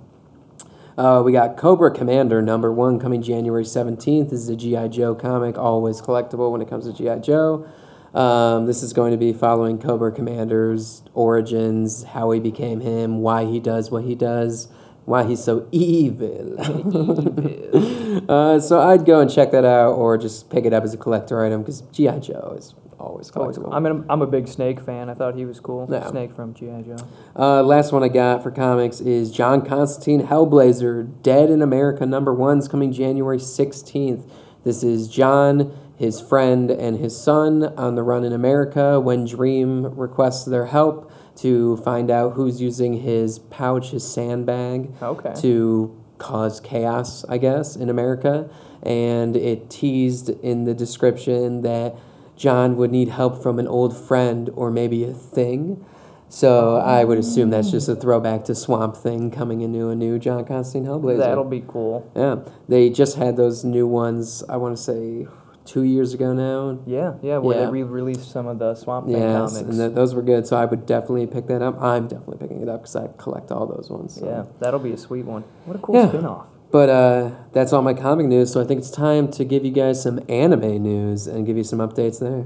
Uh, 0.96 1.24
we 1.24 1.32
got 1.32 1.58
Cobra 1.58 1.90
Commander 1.90 2.40
number 2.40 2.72
one 2.72 3.00
coming 3.00 3.24
January 3.24 3.64
17th. 3.64 4.30
This 4.30 4.42
is 4.42 4.50
a 4.50 4.56
G.I. 4.56 4.90
Joe 4.90 5.16
comic, 5.16 5.58
always 5.58 6.00
collectible 6.00 6.52
when 6.52 6.62
it 6.62 6.70
comes 6.70 6.86
to 6.86 6.94
G.I. 6.94 7.18
Joe. 7.18 7.68
Um, 8.14 8.68
this 8.68 8.84
is 8.84 8.94
going 8.94 9.10
to 9.10 9.18
be 9.18 9.34
following 9.34 9.80
Cobra 9.80 10.12
Commander's 10.12 11.02
origins, 11.16 12.04
how 12.04 12.30
he 12.30 12.40
became 12.40 12.82
him, 12.82 13.22
why 13.22 13.46
he 13.46 13.60
does 13.60 13.90
what 13.90 14.04
he 14.04 14.14
does, 14.14 14.68
why 15.08 15.24
he's 15.24 15.42
so 15.42 15.66
evil. 15.72 16.60
uh, 18.30 18.60
so 18.60 18.82
I'd 18.82 19.06
go 19.06 19.22
and 19.22 19.32
check 19.32 19.52
that 19.52 19.64
out 19.64 19.94
or 19.94 20.18
just 20.18 20.50
pick 20.50 20.66
it 20.66 20.74
up 20.74 20.84
as 20.84 20.94
a 20.94 20.98
collector 20.98 21.46
item 21.46 21.62
because 21.62 21.80
G.I. 21.94 22.20
Joe 22.20 22.56
is 22.58 22.76
always 23.00 23.32
collectible. 23.32 23.64
cool. 23.64 23.74
I'm, 23.74 24.06
I'm 24.10 24.22
a 24.22 24.28
big 24.28 24.50
Snake 24.50 24.82
fan. 24.82 25.10
I 25.10 25.14
thought 25.14 25.36
he 25.36 25.46
was 25.46 25.62
cool. 25.62 25.88
Yeah. 25.90 26.10
Snake 26.10 26.34
from 26.34 26.54
G.I. 26.54 26.82
Joe. 26.82 26.98
Uh, 27.38 27.64
last 27.64 27.94
one 27.94 28.04
I 28.04 28.10
got 28.10 28.44
for 28.44 28.52
comics 28.52 29.00
is 29.00 29.32
John 29.32 29.66
Constantine 29.66 30.28
Hellblazer, 30.28 31.24
Dead 31.24 31.50
in 31.50 31.62
America 31.62 32.06
number 32.06 32.34
one's 32.34 32.68
coming 32.68 32.92
January 32.92 33.38
16th. 33.38 34.30
This 34.66 34.84
is 34.84 35.08
John, 35.08 35.74
his 35.96 36.20
friend, 36.20 36.70
and 36.70 36.98
his 36.98 37.18
son 37.18 37.64
on 37.78 37.96
the 37.96 38.04
run 38.04 38.26
in 38.26 38.34
America 38.34 39.00
when 39.00 39.24
Dream 39.24 39.86
requests 39.98 40.44
their 40.44 40.66
help 40.66 41.10
to 41.38 41.78
find 41.78 42.10
out 42.12 42.34
who's 42.34 42.62
using 42.62 43.02
his 43.02 43.40
pouch, 43.40 43.92
his 43.92 44.04
sandbag, 44.08 44.92
Okay. 45.02 45.34
to 45.42 45.96
cause 46.18 46.60
chaos, 46.60 47.24
I 47.30 47.38
guess, 47.38 47.76
in 47.76 47.90
America. 47.90 48.50
And 48.84 49.36
it 49.36 49.70
teased 49.70 50.30
in 50.30 50.66
the 50.66 50.74
description 50.74 51.62
that 51.62 51.96
John 52.36 52.76
would 52.78 52.92
need 52.92 53.10
help 53.10 53.42
from 53.42 53.60
an 53.60 53.68
old 53.68 53.96
friend 53.98 54.50
or 54.56 54.70
maybe 54.72 55.04
a 55.04 55.14
thing. 55.14 55.84
So 56.30 56.76
I 56.78 57.04
would 57.06 57.18
assume 57.18 57.52
that's 57.52 57.72
just 57.72 57.88
a 57.88 57.96
throwback 57.96 58.44
to 58.46 58.56
Swamp 58.56 58.98
Thing 58.98 59.32
coming 59.32 59.62
into 59.62 59.88
a 59.90 59.96
new 59.96 60.20
John 60.20 60.44
Constantine 60.44 60.90
Hellblazer. 60.90 61.20
That'll 61.20 61.44
be 61.46 61.64
cool. 61.66 62.10
yeah, 62.16 62.38
they 62.68 62.90
just 62.90 63.16
had 63.16 63.38
those 63.38 63.64
new 63.64 63.88
ones. 63.88 64.44
I 64.50 64.58
want 64.58 64.76
to 64.76 64.82
say 64.84 65.28
two 65.68 65.84
years 65.84 66.14
ago 66.14 66.34
now. 66.34 66.80
Yeah, 66.88 67.14
yeah, 67.22 67.38
where 67.38 67.58
Yeah. 67.60 67.66
they 67.66 67.72
re-released 67.72 68.32
some 68.32 68.48
of 68.48 68.58
the 68.58 68.74
Swamp 68.74 69.06
Thing 69.08 69.18
Yes, 69.18 69.52
comics. 69.54 69.58
and 69.70 69.74
th- 69.78 69.94
those 69.94 70.16
were 70.16 70.22
good. 70.24 70.48
So 70.48 70.58
I 70.58 70.66
would 70.66 70.86
definitely 70.88 71.28
pick 71.28 71.46
that 71.48 71.62
up. 71.62 71.80
I'm 71.82 72.08
definitely 72.08 72.38
picking 72.38 72.62
it 72.62 72.70
up 72.70 72.82
because 72.82 72.96
I 72.96 73.10
collect 73.18 73.52
all 73.52 73.68
those 73.68 73.90
ones. 73.92 74.16
so. 74.16 74.26
Yeah, 74.26 74.44
that'll 74.60 74.80
be 74.80 74.92
a 74.94 74.98
sweet 74.98 75.26
one. 75.26 75.44
What 75.66 75.76
a 75.76 75.80
cool 75.80 75.96
Yeah. 75.96 76.08
spin-off. 76.10 76.48
But 76.72 76.90
uh, 76.90 77.30
that's 77.54 77.72
all 77.72 77.82
my 77.82 77.94
comic 77.94 78.26
news, 78.28 78.52
so 78.52 78.60
I 78.60 78.66
think 78.66 78.80
it's 78.80 78.90
time 78.92 79.30
to 79.30 79.46
give 79.46 79.64
you 79.64 79.72
guys 79.72 80.02
some 80.02 80.20
anime 80.28 80.82
news 80.84 81.26
and 81.28 81.46
give 81.46 81.56
you 81.58 81.64
some 81.64 81.80
updates 81.80 82.20
there. 82.20 82.44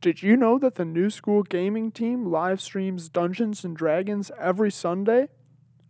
Did 0.00 0.20
you 0.20 0.36
know 0.36 0.58
that 0.58 0.74
the 0.74 0.84
New 0.84 1.10
School 1.10 1.44
Gaming 1.44 1.92
team 1.92 2.26
live 2.26 2.60
streams 2.60 3.08
Dungeons 3.08 3.64
and 3.64 3.76
Dragons 3.76 4.32
every 4.38 4.70
Sunday? 4.72 5.28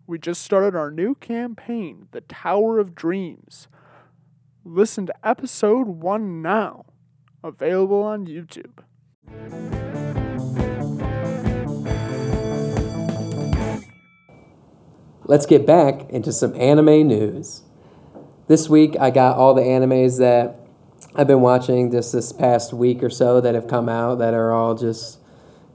We 0.04 0.18
just 0.18 0.42
started 0.42 0.74
our 0.74 0.90
new 0.90 1.14
campaign, 1.14 2.08
The 2.10 2.22
Tower 2.22 2.80
of 2.80 2.92
Dreams. 2.92 3.68
Listen 4.64 5.06
to 5.06 5.14
episode 5.26 5.86
1 5.86 6.42
now, 6.42 6.86
available 7.44 8.02
on 8.02 8.26
YouTube. 8.26 8.82
Let's 15.24 15.46
get 15.46 15.64
back 15.64 16.10
into 16.10 16.32
some 16.32 16.52
anime 16.56 17.06
news. 17.06 17.62
This 18.48 18.68
week, 18.68 18.96
I 18.98 19.10
got 19.10 19.36
all 19.36 19.54
the 19.54 19.62
animes 19.62 20.18
that 20.18 20.58
I've 21.14 21.28
been 21.28 21.42
watching 21.42 21.92
just 21.92 22.12
this 22.12 22.32
past 22.32 22.72
week 22.72 23.04
or 23.04 23.10
so 23.10 23.40
that 23.40 23.54
have 23.54 23.68
come 23.68 23.88
out 23.88 24.18
that 24.18 24.34
are 24.34 24.52
all 24.52 24.74
just 24.74 25.20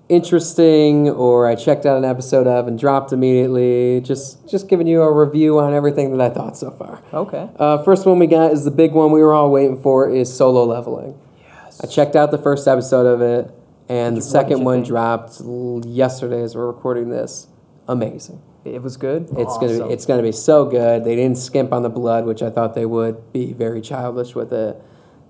interesting 0.10 1.10
or 1.10 1.48
I 1.48 1.56
checked 1.56 1.86
out 1.86 1.98
an 1.98 2.06
episode 2.06 2.48
of 2.48 2.68
and 2.68 2.78
dropped 2.80 3.12
immediately. 3.12 4.02
Just 4.02 4.48
just 4.50 4.68
giving 4.68 4.88
you 4.88 5.02
a 5.02 5.12
review 5.12 5.60
on 5.60 5.74
everything 5.74 6.16
that 6.16 6.32
I 6.32 6.34
thought 6.34 6.58
so 6.58 6.72
far. 6.72 7.02
Okay. 7.14 7.50
Uh, 7.58 7.84
first 7.84 8.06
one 8.06 8.20
we 8.20 8.28
got 8.28 8.52
is 8.52 8.66
the 8.66 8.72
big 8.72 8.94
one 8.94 9.12
we 9.12 9.22
were 9.22 9.34
all 9.34 9.52
waiting 9.52 9.82
for 9.82 10.10
is 10.10 10.34
solo 10.36 10.64
leveling. 10.66 11.20
Yes. 11.42 11.82
I 11.82 11.88
checked 11.88 12.16
out 12.16 12.32
the 12.32 12.38
first 12.38 12.68
episode 12.68 13.06
of 13.06 13.22
it, 13.22 13.52
and 13.90 14.16
the 14.18 14.22
What 14.22 14.24
second 14.30 14.64
one 14.64 14.78
think? 14.78 14.88
dropped 14.88 15.42
yesterday 15.86 16.42
as 16.42 16.56
we're 16.56 16.68
recording 16.68 17.10
this. 17.10 17.48
Amazing. 17.88 18.42
It 18.66 18.82
was 18.84 18.98
good. 18.98 19.30
It's 19.38 19.58
gonna 19.58 19.88
be 19.88 19.94
it's 19.94 20.06
gonna 20.06 20.22
be 20.24 20.34
so 20.34 20.66
good. 20.66 21.06
They 21.06 21.16
didn't 21.16 21.38
skimp 21.38 21.72
on 21.72 21.84
the 21.84 21.90
blood, 21.90 22.26
which 22.26 22.42
I 22.42 22.50
thought 22.50 22.76
they 22.76 22.86
would. 22.86 23.32
Be 23.32 23.54
very 23.54 23.80
childish 23.82 24.36
with 24.36 24.52
it. 24.52 24.76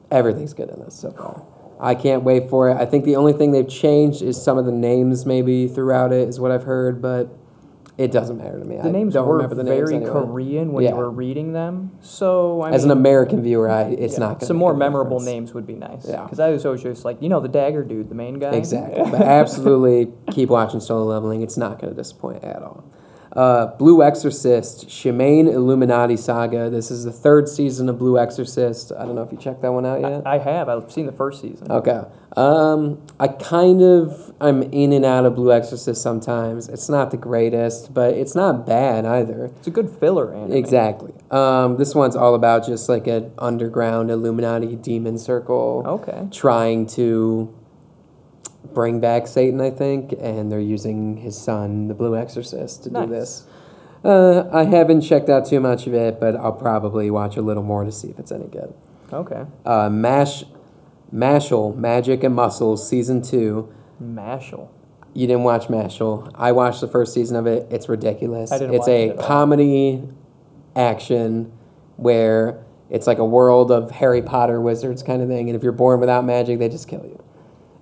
Everything's 0.10 0.54
good 0.54 0.70
in 0.70 0.80
this 0.80 0.96
so 0.96 1.12
far. 1.12 1.44
I 1.80 1.96
can't 1.96 2.24
wait 2.24 2.50
for 2.50 2.70
it. 2.70 2.78
I 2.78 2.86
think 2.86 3.06
the 3.06 3.16
only 3.16 3.34
thing 3.34 3.52
they've 3.52 3.68
changed 3.68 4.22
is 4.22 4.42
some 4.42 4.58
of 4.58 4.66
the 4.66 4.72
names 4.72 5.26
maybe 5.26 5.68
throughout 5.68 6.12
it 6.12 6.28
is 6.28 6.40
what 6.40 6.52
I've 6.52 6.64
heard, 6.64 7.02
but 7.02 7.30
it 7.98 8.12
doesn't 8.12 8.38
matter 8.38 8.60
to 8.60 8.66
me. 8.66 8.78
the 8.78 8.84
I 8.88 8.92
names 8.92 9.14
don't 9.16 9.28
were 9.28 9.36
remember 9.38 9.56
the 9.56 9.64
names 9.64 9.90
very 9.90 9.96
anyway. 9.96 10.12
Korean 10.12 10.72
when 10.72 10.84
Yeah. 10.84 10.92
you 10.92 10.96
were 10.98 11.10
reading 11.10 11.54
them. 11.54 11.92
So 12.02 12.62
I 12.62 12.70
As 12.72 12.84
an 12.84 12.92
American 12.92 13.42
viewer, 13.42 13.70
I 13.70 13.84
it's 13.84 14.14
yeah, 14.14 14.20
not 14.20 14.44
some 14.44 14.58
more 14.58 14.76
memorable 14.76 15.20
names 15.20 15.54
would 15.56 15.66
be 15.66 15.74
nice. 15.76 16.08
Yeah. 16.08 16.24
Because 16.24 16.40
I 16.40 16.50
was 16.50 16.66
always 16.66 16.84
just 16.84 17.06
like, 17.06 17.22
you 17.22 17.30
know, 17.30 17.40
the 17.40 17.48
dagger 17.48 17.84
dude, 17.84 18.10
the 18.10 18.16
main 18.16 18.38
guy. 18.40 18.52
Exactly. 18.52 19.04
but 19.10 19.22
absolutely 19.22 20.14
keep 20.32 20.50
watching 20.50 20.80
solo 20.80 21.06
leveling. 21.06 21.42
It's 21.42 21.58
not 21.58 21.80
going 21.82 21.92
to 21.94 21.98
disappoint 22.00 22.44
at 22.44 22.62
all. 22.62 22.84
Uh, 23.38 23.68
Blue 23.78 24.02
Exorcist, 24.02 24.88
Shimane 24.88 25.48
Illuminati 25.48 26.18
Saga. 26.18 26.72
This 26.72 26.90
is 26.90 27.04
the 27.04 27.12
third 27.12 27.48
season 27.48 27.88
of 27.88 28.00
Blue 28.00 28.18
Exorcist. 28.18 28.92
I 28.98 29.06
don't 29.06 29.14
know 29.14 29.22
if 29.22 29.32
you 29.32 29.38
checked 29.38 29.62
that 29.62 29.72
one 29.72 29.86
out 29.86 30.02
yet. 30.02 30.26
I 30.26 30.40
have. 30.40 30.68
I've 30.68 30.92
seen 30.92 31.06
the 31.06 31.12
first 31.12 31.40
season. 31.42 31.72
Okay. 31.72 32.02
Um, 32.36 33.00
I 33.20 33.28
kind 33.28 33.82
of 33.84 34.34
I'm 34.42 34.64
in 34.64 34.92
and 34.92 35.06
out 35.06 35.26
of 35.26 35.36
Blue 35.36 35.52
Exorcist 35.52 36.02
sometimes. 36.02 36.68
It's 36.68 36.90
not 36.90 37.12
the 37.12 37.18
greatest, 37.18 37.94
but 37.94 38.16
it's 38.16 38.34
not 38.36 38.66
bad 38.66 39.06
either. 39.06 39.46
It's 39.58 39.68
a 39.68 39.72
good 39.72 39.90
filler 39.90 40.34
anime. 40.34 40.54
Exactly. 40.54 41.14
Um, 41.30 41.78
this 41.78 41.94
one's 41.94 42.16
all 42.16 42.34
about 42.34 42.66
just 42.66 42.90
like 42.90 43.06
an 43.06 43.32
underground 43.38 44.10
Illuminati 44.10 44.76
demon 44.76 45.18
circle 45.20 45.84
Okay. 45.86 46.28
trying 46.32 46.88
to 46.88 47.54
bring 48.74 49.00
back 49.00 49.28
Satan, 49.28 49.60
I 49.62 49.70
think, 49.70 50.14
and 50.20 50.52
they're 50.52 50.60
using 50.60 51.18
his 51.18 51.38
son, 51.38 51.88
the 51.88 51.94
Blue 51.94 52.16
Exorcist, 52.16 52.84
to 52.84 52.90
Nice. 52.92 53.06
do 53.08 53.14
this. 53.14 53.48
Uh, 54.04 54.48
I 54.54 54.64
haven't 54.66 55.02
checked 55.02 55.30
out 55.30 55.46
too 55.46 55.60
much 55.60 55.88
of 55.88 55.94
it, 55.94 56.20
but 56.20 56.36
I'll 56.36 56.54
probably 56.54 57.10
watch 57.10 57.36
a 57.36 57.42
little 57.42 57.64
more 57.64 57.84
to 57.84 57.92
see 57.92 58.10
if 58.10 58.20
it's 58.20 58.32
any 58.32 58.48
good. 58.48 58.74
Okay. 59.12 59.46
Uh, 59.66 59.90
Mash, 59.90 60.44
Mashle, 61.14 61.76
Magic 61.76 62.24
and 62.24 62.36
Muscles, 62.36 62.88
season 62.88 63.22
two. 63.22 63.74
Mashle. 64.02 64.70
You 65.14 65.26
didn't 65.26 65.44
watch 65.44 65.68
Mashle. 65.68 66.32
I 66.36 66.52
watched 66.52 66.82
the 66.82 66.88
first 66.88 67.14
season 67.14 67.38
of 67.38 67.48
it. 67.48 67.68
It's 67.72 67.90
ridiculous. 67.90 68.52
I 68.52 68.60
didn't 68.60 68.76
it's 68.76 68.82
watch 68.82 68.90
a 68.90 69.10
it 69.10 69.20
comedy 69.20 70.04
action 70.76 71.52
where 71.96 72.64
it's 72.90 73.08
like 73.08 73.18
a 73.18 73.26
world 73.26 73.72
of 73.72 73.90
Harry 73.92 74.22
Potter 74.22 74.62
wizards 74.62 75.02
kind 75.02 75.22
of 75.22 75.28
thing. 75.28 75.50
And 75.50 75.56
if 75.56 75.64
you're 75.64 75.72
born 75.72 76.00
without 76.00 76.24
magic, 76.24 76.60
they 76.60 76.70
just 76.70 76.88
kill 76.88 77.04
you. 77.04 77.22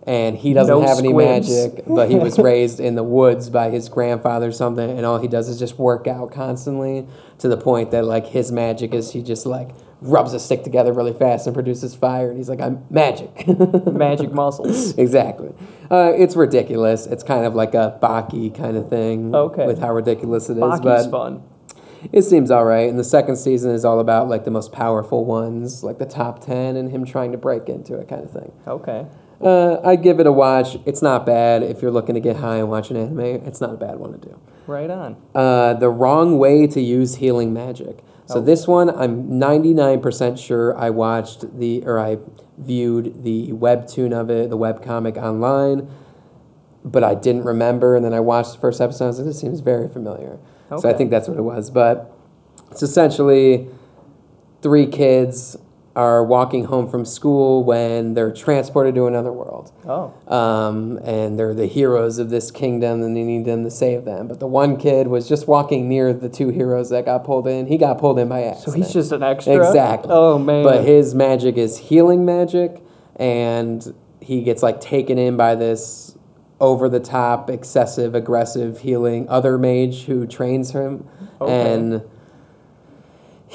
And 0.07 0.37
he 0.37 0.53
doesn't 0.53 0.81
No 0.81 0.85
have 0.85 0.99
any 0.99 1.11
magic, 1.13 1.83
but 1.87 2.09
he 2.11 2.15
was 2.15 2.37
raised 2.51 2.79
in 2.79 2.93
the 2.93 3.03
woods 3.03 3.49
by 3.49 3.71
his 3.71 3.89
grandfather 3.89 4.49
or 4.49 4.51
something. 4.51 4.87
And 4.97 5.03
all 5.03 5.17
he 5.19 5.27
does 5.27 5.49
is 5.49 5.57
just 5.57 5.79
work 5.79 6.05
out 6.05 6.31
constantly 6.31 7.07
to 7.39 7.47
the 7.47 7.57
point 7.57 7.89
that 7.89 8.05
like 8.05 8.27
his 8.27 8.51
magic 8.51 8.93
is 8.93 9.13
he 9.13 9.23
just 9.23 9.47
like 9.47 9.69
rubs 10.01 10.33
a 10.33 10.39
stick 10.39 10.63
together 10.63 10.93
really 10.93 11.13
fast 11.13 11.47
and 11.47 11.55
produces 11.55 11.95
fire. 11.95 12.29
And 12.29 12.37
he's 12.37 12.49
like, 12.49 12.61
I'm 12.61 12.85
magic. 12.91 13.47
Magic 13.87 14.31
muscles. 14.31 14.95
exactly. 14.97 15.53
Uh, 15.89 16.11
it's 16.15 16.35
ridiculous. 16.35 17.07
It's 17.07 17.23
kind 17.23 17.45
of 17.45 17.55
like 17.55 17.73
a 17.73 17.97
Baki 18.01 18.53
kind 18.55 18.77
of 18.77 18.89
thing. 18.89 19.33
Okay. 19.33 19.65
With 19.65 19.79
how 19.79 19.91
ridiculous 19.91 20.49
it 20.49 20.57
is, 20.57 20.63
Baki's 20.63 21.07
but 21.07 21.09
fun. 21.09 21.43
it 22.11 22.21
seems 22.21 22.51
all 22.51 22.65
right. 22.65 22.87
And 22.87 22.99
the 22.99 23.03
second 23.03 23.37
season 23.37 23.71
is 23.71 23.83
all 23.83 23.99
about 23.99 24.27
like 24.29 24.43
the 24.45 24.51
most 24.51 24.71
powerful 24.71 25.25
ones, 25.25 25.83
like 25.83 25.97
the 25.97 26.05
top 26.05 26.45
ten, 26.45 26.75
and 26.75 26.91
him 26.91 27.05
trying 27.05 27.31
to 27.31 27.39
break 27.39 27.69
into 27.69 27.95
it, 27.97 28.07
kind 28.07 28.23
of 28.23 28.29
thing. 28.29 28.51
Okay. 28.67 29.07
Uh, 29.41 29.79
I'd 29.83 30.01
give 30.01 30.19
it 30.19 30.27
a 30.27 30.31
watch. 30.31 30.77
It's 30.85 31.01
not 31.01 31.25
bad 31.25 31.61
if 31.63 31.81
you're 31.81 31.91
looking 31.91 32.15
to 32.15 32.21
get 32.21 32.37
high 32.37 32.57
and 32.57 32.69
watch 32.69 32.89
an 32.89 32.97
anime. 32.97 33.19
It's 33.19 33.59
not 33.61 33.71
a 33.73 33.77
bad 33.77 33.97
one 33.99 34.13
to 34.13 34.17
do. 34.17 34.39
Right 34.67 34.89
on. 34.89 35.17
Uh, 35.33 35.73
the 35.73 35.89
wrong 35.89 36.37
way 36.39 36.67
to 36.67 36.81
use 36.81 37.15
healing 37.15 37.53
magic. 37.53 37.99
So 38.27 38.39
Oh. 38.39 38.41
this 38.41 38.67
one, 38.67 38.89
I'm 38.89 39.29
99% 39.39 40.39
sure 40.39 40.75
I 40.77 40.89
watched 40.89 41.59
the 41.59 41.83
or 41.85 41.99
I 41.99 42.17
viewed 42.57 43.23
the 43.23 43.51
webtoon 43.51 44.13
of 44.19 44.29
it, 44.31 44.49
the 44.49 44.57
webcomic 44.57 45.17
online, 45.17 45.87
but 46.83 47.03
I 47.03 47.13
didn't 47.13 47.43
remember. 47.43 47.95
And 47.95 48.03
then 48.03 48.13
I 48.13 48.21
watched 48.21 48.53
the 48.53 48.59
first 48.59 48.81
episode. 48.81 49.05
I 49.05 49.07
was 49.09 49.17
like, 49.19 49.27
this 49.27 49.39
seems 49.39 49.59
very 49.59 49.87
familiar. 49.87 50.39
Okay. 50.71 50.81
So 50.81 50.89
I 50.89 50.93
think 50.93 51.11
that's 51.11 51.27
what 51.27 51.37
it 51.37 51.43
was. 51.43 51.69
But 51.69 52.11
it's 52.71 52.81
essentially 52.81 53.67
three 54.63 54.87
kids 54.87 55.55
are 55.95 56.23
walking 56.23 56.65
home 56.65 56.89
from 56.89 57.05
school 57.05 57.63
when 57.63 58.15
they're 58.15 58.31
transported 58.33 58.93
to 58.95 59.07
another 59.07 59.31
world 59.31 59.71
Oh. 59.87 60.11
um, 60.27 60.97
and 61.05 61.39
they're 61.39 61.53
the 61.53 61.67
heroes 61.67 62.17
of 62.19 62.29
this 62.29 62.51
kingdom 62.51 63.01
and 63.01 63.15
they 63.15 63.23
need 63.23 63.45
them 63.45 63.63
to 63.63 63.71
save 63.71 64.03
them. 64.03 64.27
But 64.27 64.39
the 64.41 64.47
one 64.47 64.75
kid 64.75 65.07
was 65.07 65.29
just 65.29 65.47
walking 65.47 65.87
near 65.87 66.11
the 66.13 66.27
two 66.27 66.49
heroes 66.49 66.89
that 66.89 67.05
got 67.05 67.23
pulled 67.23 67.47
in. 67.47 67.67
He 67.67 67.77
got 67.77 67.97
pulled 67.97 68.19
in 68.19 68.27
by 68.27 68.43
accident. 68.43 68.73
So 68.73 68.77
he's 68.77 68.91
just 68.91 69.11
an 69.13 69.23
extra. 69.23 69.55
Exactly. 69.55 70.09
Oh 70.11 70.37
man. 70.37 70.63
But 70.63 70.83
his 70.83 71.15
magic 71.15 71.55
is 71.55 71.77
healing 71.77 72.25
magic, 72.25 72.83
and 73.15 73.93
he 74.19 74.41
gets 74.41 74.61
like 74.61 74.81
taken 74.81 75.17
in 75.17 75.37
by 75.37 75.55
this 75.55 76.17
over 76.59 76.89
the 76.89 76.99
top, 76.99 77.49
excessive, 77.49 78.15
aggressive 78.15 78.79
healing 78.79 79.27
other 79.29 79.57
mage 79.57 80.05
who 80.05 80.25
trains 80.27 80.71
him. 80.71 81.07
Okay. 81.39 81.73
And 81.73 82.01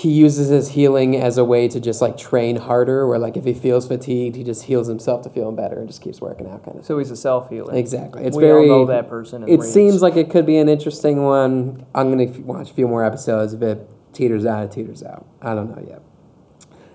he 0.01 0.11
uses 0.11 0.49
his 0.49 0.71
healing 0.71 1.15
as 1.15 1.37
a 1.37 1.45
way 1.45 1.69
to 1.69 1.79
just 1.79 2.01
like 2.01 2.17
train 2.17 2.57
harder, 2.57 3.07
where 3.07 3.19
like 3.19 3.37
if 3.37 3.45
he 3.45 3.53
feels 3.53 3.87
fatigued, 3.87 4.35
he 4.35 4.43
just 4.43 4.63
heals 4.63 4.87
himself 4.89 5.21
to 5.23 5.29
feeling 5.29 5.55
better 5.55 5.79
and 5.79 5.89
just 5.89 6.01
keeps 6.01 6.23
working 6.23 6.49
out 6.49 6.65
kind 6.65 6.79
of 6.79 6.87
so 6.87 6.97
he's 6.99 7.11
a 7.11 7.17
self 7.17 7.51
healer. 7.51 7.75
Exactly. 7.75 8.25
It's 8.25 8.35
we 8.35 8.43
very. 8.43 8.71
all 8.71 8.79
know 8.79 8.87
that 8.87 9.11
person. 9.11 9.47
It 9.47 9.63
seems 9.63 10.01
like 10.01 10.17
it 10.17 10.31
could 10.31 10.47
be 10.47 10.57
an 10.57 10.71
interesting 10.71 11.23
one. 11.23 11.85
I'm 11.95 12.11
gonna 12.11 12.31
f- 12.31 12.39
watch 12.39 12.71
a 12.71 12.75
few 12.75 12.89
more 12.89 13.05
episodes. 13.05 13.53
If 13.53 13.61
it 13.61 13.91
teeters 14.15 14.47
out, 14.47 14.65
it 14.65 14.71
teeters 14.73 15.03
out. 15.03 15.27
I 15.43 15.55
don't 15.55 15.69
know 15.69 15.85
yet. 15.87 16.03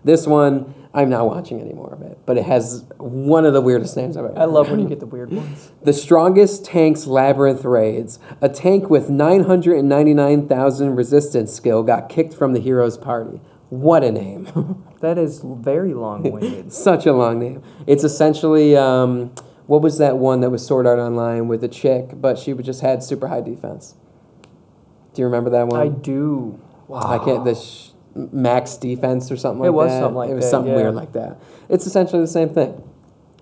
This 0.06 0.28
one, 0.28 0.74
I'm 0.94 1.10
not 1.10 1.26
watching 1.26 1.60
any 1.60 1.74
more 1.74 1.92
of 1.92 2.04
it, 2.04 2.20
but 2.28 2.38
it 2.38 2.46
has 2.46 2.86
one 3.00 3.44
of 3.44 3.54
the 3.54 3.60
weirdest 3.60 3.98
names 3.98 4.16
I've 4.16 4.26
ever. 4.26 4.40
I 4.40 4.46
love 4.46 4.70
when 4.70 4.80
you 4.80 4.88
get 4.88 5.00
the 5.00 5.08
weird 5.08 5.34
ones. 5.34 5.72
The 5.84 5.94
strongest 5.94 6.64
tanks 6.64 7.08
labyrinth 7.08 7.66
raids. 7.66 8.20
A 8.40 8.48
tank 8.48 8.90
with 8.90 9.10
999,000 9.10 10.96
resistance 10.96 11.54
skill 11.54 11.82
got 11.84 12.08
kicked 12.08 12.36
from 12.36 12.54
the 12.54 12.60
hero's 12.60 12.98
party. 12.98 13.42
What 13.70 14.04
a 14.04 14.12
name! 14.12 14.84
That 15.02 15.18
is 15.20 15.42
very 15.44 15.94
long 15.94 16.24
winded. 16.32 16.74
Such 16.88 17.06
a 17.06 17.14
long 17.14 17.38
name. 17.38 17.62
It's 17.86 18.04
essentially 18.04 18.76
um, 18.76 19.36
what 19.68 19.84
was 19.84 20.00
that 20.00 20.18
one 20.18 20.40
that 20.42 20.50
was 20.50 20.66
Sword 20.66 20.88
Art 20.88 20.98
Online 20.98 21.48
with 21.48 21.64
a 21.64 21.68
chick, 21.68 22.10
but 22.14 22.40
she 22.40 22.54
just 22.54 22.82
had 22.82 23.04
super 23.04 23.28
high 23.28 23.42
defense. 23.42 23.94
Do 25.14 25.22
you 25.22 25.26
remember 25.26 25.52
that 25.52 25.68
one? 25.68 25.80
I 25.80 25.90
do. 25.90 26.60
Wow. 26.88 27.02
I 27.02 27.24
can't. 27.24 27.46
The 27.46 27.54
sh- 27.54 27.90
max 28.16 28.78
defense 28.78 29.32
or 29.32 29.38
something 29.38 29.60
like 29.60 29.68
that. 29.68 29.74
It 29.74 29.76
like 29.76 29.86
was 29.86 29.92
that. 29.92 30.00
something 30.00 30.16
like 30.16 30.30
it 30.30 30.34
was 30.34 30.46
that, 30.46 30.52
something 30.52 30.72
yeah. 30.72 30.78
weird 30.78 30.96
like 30.96 31.12
that. 31.14 31.38
It's 31.70 31.86
essentially 31.86 32.22
the 32.22 32.28
same 32.28 32.50
thing. 32.50 32.82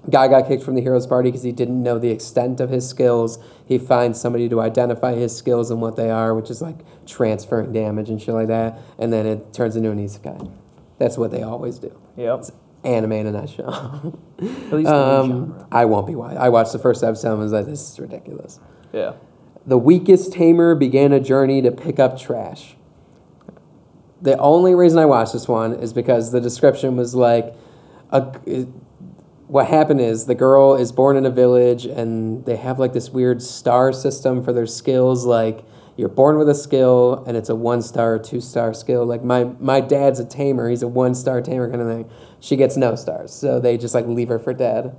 Guy 0.10 0.28
got 0.28 0.48
kicked 0.48 0.64
from 0.64 0.76
the 0.76 0.82
Heroes 0.82 1.08
party 1.08 1.30
because 1.30 1.44
he 1.44 1.54
didn't 1.54 1.82
know 1.82 1.98
the 1.98 2.10
extent 2.10 2.60
of 2.60 2.70
his 2.70 2.88
skills. 2.88 3.40
He 3.66 3.78
finds 3.78 4.20
somebody 4.20 4.50
to 4.50 4.60
identify 4.60 5.14
his 5.14 5.36
skills 5.36 5.72
and 5.72 5.82
what 5.82 5.96
they 5.96 6.10
are, 6.10 6.34
which 6.36 6.50
is 6.50 6.62
like 6.62 6.80
transferring 7.06 7.72
damage 7.72 8.10
and 8.10 8.22
shit 8.22 8.34
like 8.34 8.50
that. 8.50 8.80
And 9.00 9.14
then 9.14 9.26
it 9.26 9.54
turns 9.54 9.78
into 9.78 9.92
an 9.92 10.06
isekai. 10.06 10.52
That's 11.00 11.18
what 11.18 11.32
they 11.32 11.42
always 11.42 11.80
do. 11.80 11.98
Yep. 12.18 12.46
Anime 12.84 13.14
in 13.14 13.28
a 13.28 13.32
nutshell. 13.32 14.20
At 14.40 14.74
least 14.74 14.90
um. 14.90 15.66
I 15.72 15.86
won't 15.86 16.06
be 16.06 16.16
wise. 16.16 16.36
I 16.36 16.50
watched 16.50 16.74
the 16.74 16.80
first 16.80 17.02
episode 17.02 17.34
and 17.34 17.40
was 17.40 17.54
like, 17.54 17.66
this 17.66 17.94
is 17.94 18.00
ridiculous. 18.00 18.60
Yeah. 18.92 19.14
The 19.66 19.78
weakest 19.78 20.34
tamer 20.34 20.76
began 20.76 21.14
a 21.14 21.22
journey 21.22 21.62
to 21.62 21.72
pick 21.72 21.98
up 21.98 22.20
trash. 22.20 22.76
The 24.24 24.38
only 24.38 24.74
reason 24.74 25.00
I 25.00 25.06
watched 25.06 25.34
this 25.34 25.48
one 25.48 25.74
is 25.74 25.92
because 25.94 26.32
the 26.32 26.40
description 26.42 26.96
was 26.96 27.14
like, 27.14 27.54
a, 28.12 28.32
it- 28.46 28.70
what 29.48 29.68
happened 29.68 30.02
is 30.02 30.26
the 30.26 30.34
girl 30.34 30.74
is 30.74 30.92
born 30.92 31.16
in 31.16 31.26
a 31.28 31.30
village 31.30 31.86
and 31.86 32.44
they 32.46 32.56
have 32.56 32.80
like 32.80 32.94
this 32.94 33.12
weird 33.12 33.40
star 33.42 33.94
system 33.94 34.44
for 34.44 34.52
their 34.52 34.66
skills. 34.66 35.26
Like 35.26 35.64
you're 35.96 36.10
born 36.10 36.40
with 36.40 36.50
a 36.50 36.56
skill 36.56 37.24
and 37.28 37.38
it's 37.38 37.50
a 37.50 37.56
one 37.56 37.84
star, 37.84 38.18
two 38.18 38.42
star 38.42 38.74
skill. 38.74 39.06
Like 39.06 39.24
my 39.24 39.44
my 39.60 39.80
dad's 39.80 40.20
a 40.20 40.26
tamer; 40.26 40.70
he's 40.70 40.82
a 40.82 40.88
one 40.88 41.14
star 41.14 41.40
tamer 41.42 41.70
kind 41.70 41.82
of 41.84 41.88
thing. 41.88 42.10
She 42.40 42.56
gets 42.56 42.78
no 42.78 42.96
stars, 42.96 43.32
so 43.32 43.60
they 43.60 43.78
just 43.78 43.94
like 43.94 44.08
leave 44.08 44.30
her 44.30 44.40
for 44.40 44.54
dead 44.54 44.96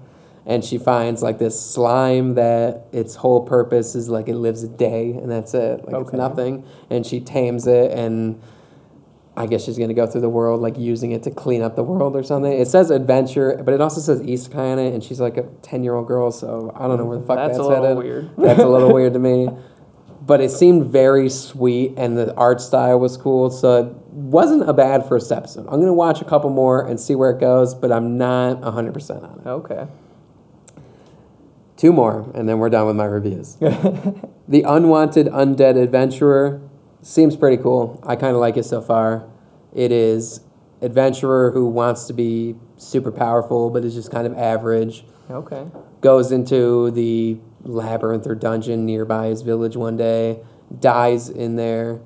and 0.46 0.64
she 0.64 0.76
finds 0.78 1.22
like 1.22 1.38
this 1.38 1.58
slime 1.58 2.34
that 2.34 2.86
its 2.92 3.14
whole 3.16 3.40
purpose 3.46 3.94
is 3.94 4.08
like 4.10 4.28
it 4.28 4.36
lives 4.36 4.62
a 4.62 4.68
day 4.68 5.12
and 5.12 5.30
that's 5.30 5.54
it 5.54 5.82
like 5.90 6.02
it's 6.02 6.12
nothing 6.12 6.62
and 6.90 7.06
she 7.06 7.18
tames 7.18 7.66
it 7.66 7.90
and 7.92 8.40
i 9.36 9.46
guess 9.46 9.64
she's 9.64 9.76
going 9.76 9.88
to 9.88 9.94
go 9.94 10.06
through 10.06 10.20
the 10.20 10.28
world 10.28 10.60
like 10.60 10.76
using 10.78 11.12
it 11.12 11.22
to 11.22 11.30
clean 11.30 11.62
up 11.62 11.76
the 11.76 11.82
world 11.82 12.14
or 12.16 12.22
something 12.22 12.52
it 12.52 12.68
says 12.68 12.90
adventure 12.90 13.60
but 13.64 13.74
it 13.74 13.80
also 13.80 14.00
says 14.00 14.20
isekai 14.22 14.72
on 14.72 14.78
it 14.78 14.92
and 14.94 15.02
she's 15.02 15.20
like 15.20 15.36
a 15.36 15.42
10 15.62 15.82
year 15.84 15.94
old 15.94 16.06
girl 16.06 16.30
so 16.30 16.72
i 16.76 16.86
don't 16.86 16.98
know 16.98 17.04
where 17.04 17.18
the 17.18 17.26
fuck 17.26 17.36
That's 17.36 17.56
that's, 17.56 17.58
a 17.58 17.62
little 17.62 17.82
headed 17.82 17.98
weird. 17.98 18.30
that's 18.38 18.60
a 18.60 18.68
little 18.68 18.92
weird 18.98 19.12
to 19.14 19.18
me 19.18 19.48
but 20.22 20.40
it 20.40 20.50
seemed 20.50 20.86
very 20.86 21.28
sweet 21.28 21.92
and 21.98 22.16
the 22.16 22.34
art 22.34 22.60
style 22.60 22.98
was 22.98 23.16
cool 23.16 23.50
so 23.50 23.86
it 23.86 23.92
wasn't 24.12 24.68
a 24.68 24.72
bad 24.72 25.06
first 25.08 25.30
episode 25.32 25.66
i'm 25.66 25.74
going 25.76 25.86
to 25.86 25.92
watch 25.92 26.20
a 26.20 26.24
couple 26.24 26.50
more 26.50 26.86
and 26.86 26.98
see 27.00 27.14
where 27.14 27.30
it 27.30 27.40
goes 27.40 27.74
but 27.74 27.90
i'm 27.92 28.16
not 28.16 28.60
100% 28.60 29.22
on 29.22 29.38
it 29.40 29.46
Okay. 29.46 29.86
Two 31.76 31.92
more, 31.92 32.30
and 32.34 32.48
then 32.48 32.58
we're 32.60 32.70
done 32.70 32.86
with 32.86 32.96
my 32.96 33.04
reviews. 33.04 33.56
the 34.48 34.62
Unwanted 34.62 35.26
Undead 35.26 35.76
Adventurer 35.76 36.60
seems 37.04 37.36
pretty 37.36 37.62
cool. 37.62 38.00
I 38.06 38.16
kind 38.16 38.34
of 38.34 38.40
like 38.40 38.56
it 38.56 38.64
so 38.64 38.80
far. 38.80 39.28
It 39.72 39.92
is 39.92 40.40
adventurer 40.80 41.50
who 41.52 41.66
wants 41.68 42.06
to 42.06 42.12
be 42.12 42.56
super 42.76 43.12
powerful, 43.12 43.70
but 43.70 43.84
is 43.84 43.94
just 43.94 44.10
kind 44.10 44.26
of 44.26 44.36
average. 44.36 45.04
Okay. 45.30 45.66
Goes 46.00 46.32
into 46.32 46.90
the 46.90 47.38
labyrinth 47.62 48.26
or 48.26 48.34
dungeon 48.34 48.84
nearby 48.84 49.26
his 49.26 49.42
village 49.42 49.76
one 49.76 49.96
day, 49.96 50.40
dies 50.80 51.28
in 51.28 51.56
there, 51.56 52.00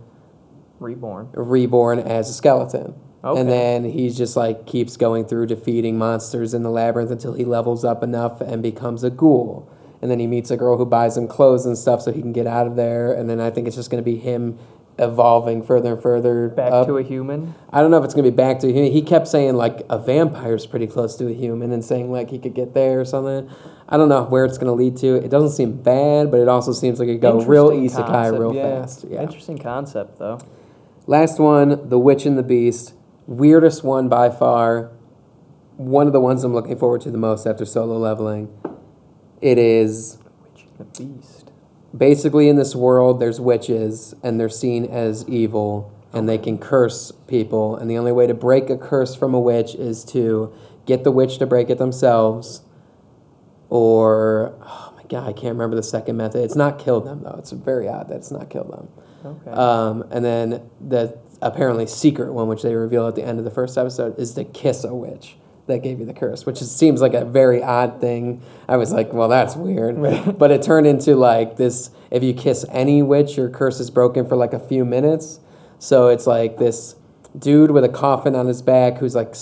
Reborn. 0.78 1.30
reborn 1.32 1.98
as 1.98 2.30
a 2.30 2.32
skeleton. 2.32 2.94
Okay. 3.24 3.40
And 3.40 3.50
then 3.50 3.84
he's 3.84 4.16
just 4.16 4.36
like 4.36 4.66
keeps 4.66 4.96
going 4.96 5.24
through 5.24 5.46
defeating 5.46 5.98
monsters 5.98 6.54
in 6.54 6.62
the 6.62 6.70
labyrinth 6.70 7.10
until 7.10 7.32
he 7.34 7.44
levels 7.44 7.84
up 7.84 8.02
enough 8.04 8.40
and 8.40 8.62
becomes 8.62 9.02
a 9.02 9.10
ghoul. 9.10 9.68
and 10.00 10.08
then 10.08 10.20
he 10.20 10.28
meets 10.28 10.52
a 10.52 10.56
girl 10.56 10.76
who 10.78 10.86
buys 10.86 11.16
him 11.16 11.26
clothes 11.26 11.66
and 11.66 11.76
stuff 11.76 12.00
so 12.00 12.12
he 12.12 12.20
can 12.20 12.32
get 12.32 12.46
out 12.46 12.68
of 12.68 12.76
there. 12.76 13.12
And 13.12 13.28
then 13.28 13.40
I 13.40 13.50
think 13.50 13.66
it's 13.66 13.74
just 13.74 13.90
going 13.90 14.02
to 14.02 14.08
be 14.08 14.16
him 14.16 14.56
evolving 14.98 15.62
further 15.62 15.92
and 15.92 16.02
further 16.02 16.48
Back 16.48 16.72
up. 16.72 16.86
to 16.86 16.98
a 16.98 17.02
human. 17.02 17.54
I 17.70 17.80
don't 17.80 17.90
know 17.90 17.98
if 17.98 18.04
it's 18.04 18.14
gonna 18.14 18.30
be 18.30 18.36
back 18.36 18.58
to 18.60 18.72
he. 18.72 18.90
He 18.90 19.02
kept 19.02 19.28
saying 19.28 19.54
like 19.54 19.82
a 19.88 19.98
vampire's 19.98 20.66
pretty 20.66 20.86
close 20.86 21.16
to 21.16 21.28
a 21.28 21.32
human, 21.32 21.72
and 21.72 21.84
saying 21.84 22.10
like 22.10 22.30
he 22.30 22.38
could 22.38 22.54
get 22.54 22.74
there 22.74 23.00
or 23.00 23.04
something. 23.04 23.48
I 23.88 23.96
don't 23.96 24.08
know 24.08 24.24
where 24.24 24.44
it's 24.44 24.58
gonna 24.58 24.74
lead 24.74 24.96
to. 24.98 25.16
It 25.16 25.30
doesn't 25.30 25.52
seem 25.52 25.80
bad, 25.82 26.30
but 26.30 26.40
it 26.40 26.48
also 26.48 26.72
seems 26.72 26.98
like 27.00 27.08
it 27.08 27.20
go 27.20 27.40
real 27.40 27.70
isekai 27.70 28.06
concept, 28.06 28.38
real 28.38 28.54
yeah. 28.54 28.80
fast. 28.80 29.04
Yeah. 29.08 29.22
Interesting 29.22 29.58
concept, 29.58 30.18
though. 30.18 30.38
Last 31.06 31.38
one, 31.38 31.88
The 31.88 31.98
Witch 31.98 32.26
and 32.26 32.36
the 32.36 32.42
Beast. 32.42 32.92
Weirdest 33.26 33.82
one 33.82 34.08
by 34.08 34.28
far. 34.28 34.90
One 35.76 36.06
of 36.06 36.12
the 36.12 36.20
ones 36.20 36.44
I'm 36.44 36.52
looking 36.52 36.76
forward 36.76 37.00
to 37.02 37.10
the 37.10 37.18
most 37.18 37.46
after 37.46 37.64
solo 37.64 37.96
leveling. 37.96 38.48
It 39.40 39.58
is 39.58 40.18
Witch 40.42 40.66
and 40.66 40.78
the 40.78 40.84
Beast. 40.84 41.37
Basically 41.96 42.48
in 42.48 42.56
this 42.56 42.74
world 42.74 43.20
there's 43.20 43.40
witches 43.40 44.14
and 44.22 44.38
they're 44.38 44.48
seen 44.48 44.84
as 44.84 45.26
evil 45.28 45.92
and 46.12 46.28
they 46.28 46.38
can 46.38 46.58
curse 46.58 47.12
people 47.26 47.76
and 47.76 47.90
the 47.90 47.96
only 47.96 48.12
way 48.12 48.26
to 48.26 48.34
break 48.34 48.68
a 48.70 48.76
curse 48.76 49.14
from 49.14 49.34
a 49.34 49.40
witch 49.40 49.74
is 49.74 50.04
to 50.04 50.52
get 50.86 51.04
the 51.04 51.10
witch 51.10 51.38
to 51.38 51.46
break 51.46 51.70
it 51.70 51.78
themselves 51.78 52.62
or 53.70 54.54
oh 54.62 54.92
my 54.96 55.02
god 55.08 55.28
i 55.28 55.32
can't 55.32 55.54
remember 55.54 55.76
the 55.76 55.82
second 55.82 56.16
method. 56.16 56.42
It's 56.42 56.56
not 56.56 56.78
kill 56.78 57.00
them 57.00 57.22
though. 57.22 57.36
It's 57.38 57.50
very 57.50 57.88
odd 57.88 58.08
that 58.08 58.16
it's 58.16 58.30
not 58.30 58.50
kill 58.50 58.64
them. 58.64 58.88
Okay. 59.24 59.50
um, 59.50 60.04
and 60.10 60.24
then 60.24 60.70
the 60.80 61.18
apparently 61.42 61.86
secret 61.86 62.32
one 62.32 62.48
which 62.48 62.62
they 62.62 62.74
reveal 62.74 63.06
at 63.06 63.14
the 63.14 63.24
end 63.24 63.38
of 63.38 63.44
the 63.44 63.50
first 63.50 63.76
episode 63.78 64.18
is 64.18 64.34
to 64.34 64.44
kiss 64.44 64.84
a 64.84 64.94
witch 64.94 65.36
that 65.68 65.82
gave 65.82 66.00
you 66.00 66.06
the 66.06 66.12
curse 66.12 66.44
which 66.44 66.60
is, 66.60 66.74
seems 66.74 67.00
like 67.00 67.14
a 67.14 67.24
very 67.24 67.62
odd 67.62 68.00
thing. 68.00 68.42
I 68.68 68.76
was 68.76 68.92
like 68.92 69.12
well 69.12 69.28
that's 69.28 69.54
weird. 69.56 69.96
But 70.38 70.50
it 70.50 70.62
turned 70.62 70.86
into 70.86 71.14
like 71.14 71.56
this 71.56 71.90
if 72.10 72.22
you 72.22 72.34
kiss 72.34 72.64
any 72.70 73.02
witch 73.02 73.36
your 73.36 73.48
curse 73.48 73.78
is 73.80 73.90
broken 73.90 74.26
for 74.26 74.36
like 74.36 74.52
a 74.52 74.60
few 74.60 74.84
minutes. 74.84 75.40
So 75.78 76.08
it's 76.08 76.26
like 76.26 76.58
this 76.58 76.96
dude 77.38 77.70
with 77.70 77.84
a 77.84 77.88
coffin 77.88 78.34
on 78.34 78.46
his 78.46 78.62
back 78.62 78.98
who's 78.98 79.14
like 79.14 79.34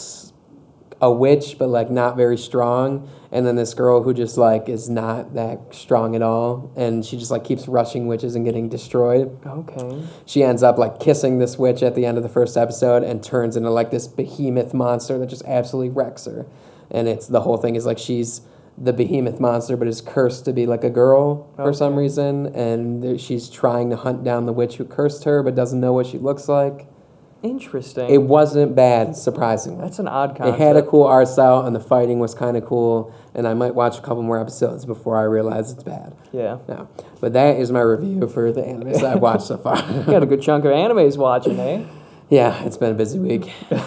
a 1.01 1.11
witch 1.11 1.57
but 1.59 1.69
like 1.69 1.91
not 1.91 2.17
very 2.17 2.39
strong. 2.39 3.09
And 3.31 3.47
then 3.47 3.57
this 3.57 3.75
girl 3.75 4.03
who 4.03 4.15
just 4.15 4.39
like 4.39 4.69
is 4.69 4.89
not 4.89 5.35
that 5.35 5.75
strong 5.75 6.15
at 6.15 6.23
all. 6.23 6.73
And 6.77 7.05
she 7.05 7.19
just 7.19 7.31
like 7.31 7.45
keeps 7.45 7.69
rushing 7.69 8.07
witches 8.07 8.35
and 8.35 8.45
getting 8.45 8.69
destroyed. 8.69 9.39
Okay. 9.47 10.03
she 10.25 10.43
ends 10.43 10.63
up 10.63 10.79
like 10.79 10.99
kissing 11.01 11.39
this 11.39 11.59
witch 11.59 11.83
at 11.83 11.95
the 11.95 12.07
end 12.07 12.17
of 12.17 12.23
the 12.23 12.29
first 12.29 12.57
episode 12.57 13.03
and 13.03 13.23
turns 13.23 13.57
into 13.57 13.71
like 13.71 13.91
this 13.91 14.07
behemoth 14.07 14.73
monster 14.73 15.19
that 15.19 15.27
just 15.27 15.45
absolutely 15.45 15.91
wrecks 15.91 16.25
her. 16.25 16.47
And 16.91 17.09
it's 17.09 17.27
the 17.27 17.43
whole 17.43 17.57
thing 17.57 17.75
is 17.77 17.85
like 17.85 17.99
she's 17.99 18.43
the 18.79 18.93
behemoth 18.93 19.41
monster 19.41 19.77
but 19.77 19.89
is 19.89 20.03
cursed 20.03 20.45
to 20.45 20.53
be 20.53 20.67
like 20.67 20.85
a 20.85 20.91
girl 20.91 21.51
for 21.57 21.73
some 21.73 21.97
reason. 21.97 22.47
And 22.55 23.21
she's 23.21 23.51
trying 23.51 23.91
to 23.91 23.97
hunt 23.97 24.25
down 24.25 24.47
the 24.47 24.53
witch 24.53 24.77
who 24.77 24.85
cursed 24.85 25.25
her 25.25 25.43
but 25.43 25.55
doesn't 25.55 25.81
know 25.81 25.93
what 25.93 26.07
she 26.07 26.19
looks 26.19 26.49
like 26.49 26.87
Interesting. 27.42 28.11
it 28.11 28.22
wasn't 28.22 28.75
bad 28.75 29.14
surprisingly 29.16 29.83
That's 29.83 29.99
an 29.99 30.09
odd 30.09 30.40
it 30.40 30.55
had 30.55 30.77
a 30.77 30.83
cool 30.83 31.05
art 31.05 31.29
style 31.29 31.61
and 31.66 31.77
the 31.77 31.81
fighting 31.81 32.18
was 32.18 32.35
kind 32.35 32.57
of 32.57 32.64
cool 32.64 33.14
and 33.35 33.46
i 33.46 33.55
might 33.55 33.75
watch 33.75 33.99
a 33.99 34.01
couple 34.01 34.22
more 34.22 34.40
episodes 34.40 34.85
before 34.85 35.16
i 35.16 35.22
realize 35.22 35.70
it's 35.70 35.83
bad 35.83 36.14
Yeah. 36.33 36.59
no 36.68 36.88
but 37.20 37.35
that 37.35 37.57
is 37.57 37.70
my 37.70 37.81
review 37.83 38.27
for 38.27 38.51
the 38.53 38.62
animes 38.62 39.03
i've 39.03 39.20
watched 39.20 39.46
so 39.46 39.59
far 39.59 39.77
Got 40.07 40.22
a 40.22 40.27
good 40.27 40.42
chunk 40.42 40.64
of 40.64 40.72
animes 40.72 41.16
watching, 41.16 41.59
eh? 41.61 41.85
yeah 42.31 42.64
it's 42.64 42.77
been 42.79 42.90
a 42.92 42.94
busy 42.94 43.18
week 43.18 43.53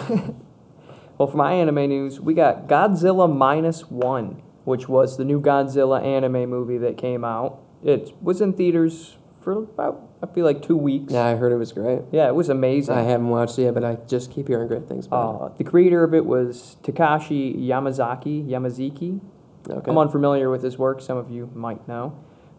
Well, 1.18 1.26
for 1.26 1.36
my 1.36 1.52
anime 1.52 1.86
news, 1.90 2.18
we 2.18 2.32
got 2.32 2.66
Godzilla 2.66 3.30
Minus 3.30 3.90
One, 3.90 4.40
which 4.64 4.88
was 4.88 5.18
the 5.18 5.24
new 5.26 5.38
Godzilla 5.38 6.02
anime 6.02 6.48
movie 6.48 6.78
that 6.78 6.96
came 6.96 7.26
out. 7.26 7.60
It 7.84 8.14
was 8.22 8.40
in 8.40 8.54
theaters 8.54 9.18
for 9.42 9.52
about, 9.52 10.00
I 10.22 10.26
feel 10.26 10.44
like, 10.44 10.60
two 10.62 10.76
weeks. 10.76 11.12
yeah 11.12 11.24
i 11.26 11.34
heard 11.36 11.50
it 11.52 11.56
was 11.56 11.72
great 11.72 12.02
Yeah, 12.12 12.28
it 12.28 12.34
was 12.34 12.48
amazing. 12.50 12.94
I 12.94 13.02
haven't 13.02 13.28
watched 13.28 13.58
it 13.58 13.62
yet, 13.62 13.74
but 13.74 13.84
I 13.84 13.96
just 14.06 14.30
keep 14.30 14.48
hearing 14.48 14.68
great 14.68 14.86
things 14.88 15.06
about 15.06 15.40
Uh, 15.42 15.48
the 15.56 15.64
creator 15.64 16.04
of 16.04 16.12
it 16.14 16.26
was 16.26 16.76
Takashi 16.82 17.56
Yamazaki. 17.66 18.46
Yamazaki. 18.48 19.20
Okay. 19.68 19.90
I'm 19.90 19.98
unfamiliar 19.98 20.50
with 20.50 20.62
his 20.62 20.78
work. 20.78 21.00
Some 21.00 21.16
of 21.18 21.30
you 21.30 21.48
might 21.54 21.86
know, 21.88 22.12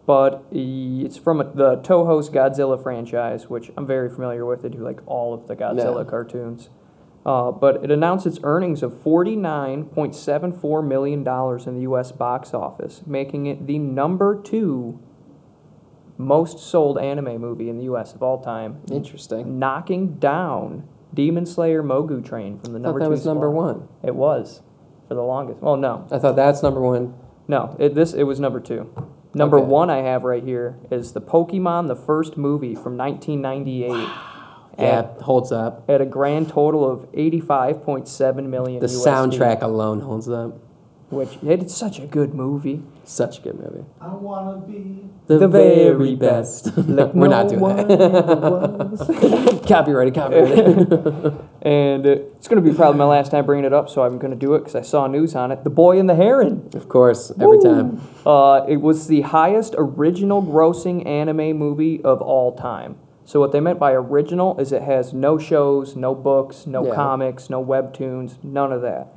but 0.06 0.42
he- 0.50 1.02
it's 1.04 1.16
from 1.16 1.38
the 1.54 1.76
Toho's 1.82 2.28
Godzilla 2.30 2.80
franchise, 2.82 3.48
which 3.50 3.70
I'm 3.76 3.86
very 3.86 4.08
familiar 4.08 4.44
with. 4.44 4.62
They 4.62 4.68
do 4.68 4.78
like 4.78 5.00
all 5.06 5.32
of 5.34 5.46
the 5.46 5.54
Godzilla 5.56 6.04
Yeah. 6.04 6.10
cartoons. 6.10 6.68
Uh, 7.24 7.52
but 7.52 7.84
it 7.84 7.90
announced 7.92 8.26
its 8.26 8.40
earnings 8.42 8.82
of 8.82 8.92
$49.74 8.92 10.82
million 10.86 11.20
in 11.20 11.74
the 11.74 11.80
U.S. 11.82 12.10
box 12.12 12.52
office, 12.54 13.02
making 13.06 13.46
it 13.46 13.66
the 13.68 13.78
number 13.78 14.34
two 14.40 14.98
most 16.18 16.58
sold 16.58 16.98
anime 16.98 17.38
movie 17.40 17.68
in 17.68 17.78
the 17.78 17.84
U.S. 17.84 18.14
of 18.14 18.22
all 18.22 18.40
time, 18.42 18.80
Interesting. 18.90 19.58
knocking 19.58 20.14
down 20.18 20.86
Demon 21.14 21.46
Slayer 21.46 21.82
Mugen 21.82 22.24
Train 22.24 22.58
from 22.60 22.72
the 22.72 22.78
I 22.78 22.82
thought 22.82 22.88
number 22.88 22.98
that 23.00 23.04
two 23.06 23.10
was 23.10 23.26
number 23.26 23.50
one. 23.50 23.88
It 24.02 24.14
was 24.14 24.62
for 25.08 25.14
the 25.14 25.22
longest. 25.22 25.60
Well, 25.60 25.76
no, 25.76 26.06
I 26.10 26.18
thought 26.18 26.36
that's 26.36 26.62
number 26.62 26.80
one. 26.80 27.14
no. 27.48 27.76
It, 27.78 27.94
this 27.94 28.12
it 28.14 28.22
was 28.24 28.38
number 28.40 28.60
two. 28.60 28.92
Number 29.34 29.58
Okay. 29.58 29.66
one 29.66 29.88
I 29.90 29.98
have 30.02 30.24
right 30.24 30.42
here 30.44 30.78
is 30.90 31.12
the 31.12 31.20
Pokemon, 31.22 31.88
the 31.88 31.96
first 31.96 32.36
movie 32.36 32.74
from 32.74 32.98
1998, 32.98 33.88
Yeah, 34.78 34.84
at, 34.84 35.22
holds 35.22 35.50
up. 35.50 35.84
at 35.88 36.02
a 36.02 36.06
grand 36.06 36.50
total 36.50 36.88
of 36.90 37.10
85.7 37.12 38.46
million. 38.48 38.80
The 38.80 38.86
USD, 38.88 39.06
soundtrack 39.06 39.62
alone 39.62 40.00
holds 40.00 40.28
up. 40.28 40.58
Which 41.12 41.38
it's 41.42 41.74
such 41.76 41.98
a 42.00 42.06
good 42.06 42.34
movie. 42.34 42.82
Such 43.04 43.38
a 43.38 43.42
good 43.42 43.58
movie. 43.58 43.84
I 44.00 44.14
wanna 44.14 44.58
be. 44.66 45.04
The, 45.26 45.38
The 45.38 45.48
very, 45.48 45.74
very 45.96 46.14
best. 46.16 46.64
best. 46.74 46.88
Like 46.88 47.14
we're 47.14 47.28
no 47.28 47.42
not 47.42 47.48
doing 47.48 47.76
that. 47.76 49.64
copyrighted, 49.68 50.14
copyrighted. 50.14 51.38
And 51.62 52.04
uh, 52.04 52.10
it's 52.36 52.48
going 52.48 52.60
to 52.60 52.68
be 52.68 52.74
probably 52.76 52.98
my 52.98 53.04
last 53.04 53.30
time 53.30 53.46
bringing 53.46 53.64
it 53.64 53.72
up, 53.72 53.88
so 53.88 54.02
I'm 54.02 54.18
going 54.18 54.32
to 54.32 54.36
do 54.36 54.54
it 54.56 54.60
because 54.60 54.74
I 54.74 54.82
saw 54.82 55.06
news 55.06 55.36
on 55.36 55.52
it. 55.52 55.62
The 55.62 55.70
Boy 55.70 55.96
and 56.00 56.10
the 56.10 56.16
Heron. 56.16 56.68
of 56.74 56.88
course, 56.88 57.30
every 57.40 57.60
time. 57.60 58.00
Uh, 58.26 58.64
it 58.68 58.78
was 58.78 59.06
the 59.06 59.20
highest 59.20 59.76
original 59.78 60.42
grossing 60.42 61.06
anime 61.06 61.56
movie 61.56 62.02
of 62.02 62.20
all 62.20 62.56
time. 62.56 62.96
So 63.24 63.38
what 63.38 63.52
they 63.52 63.60
meant 63.60 63.78
by 63.78 63.92
original 63.92 64.58
is 64.58 64.72
it 64.72 64.82
has 64.82 65.12
no 65.12 65.38
shows, 65.38 65.94
no 65.94 66.16
books, 66.16 66.66
no 66.66 66.84
Yeah. 66.84 66.94
comics, 66.96 67.48
no 67.48 67.64
webtoons, 67.64 68.42
none 68.42 68.72
of 68.72 68.82
that. 68.82 69.12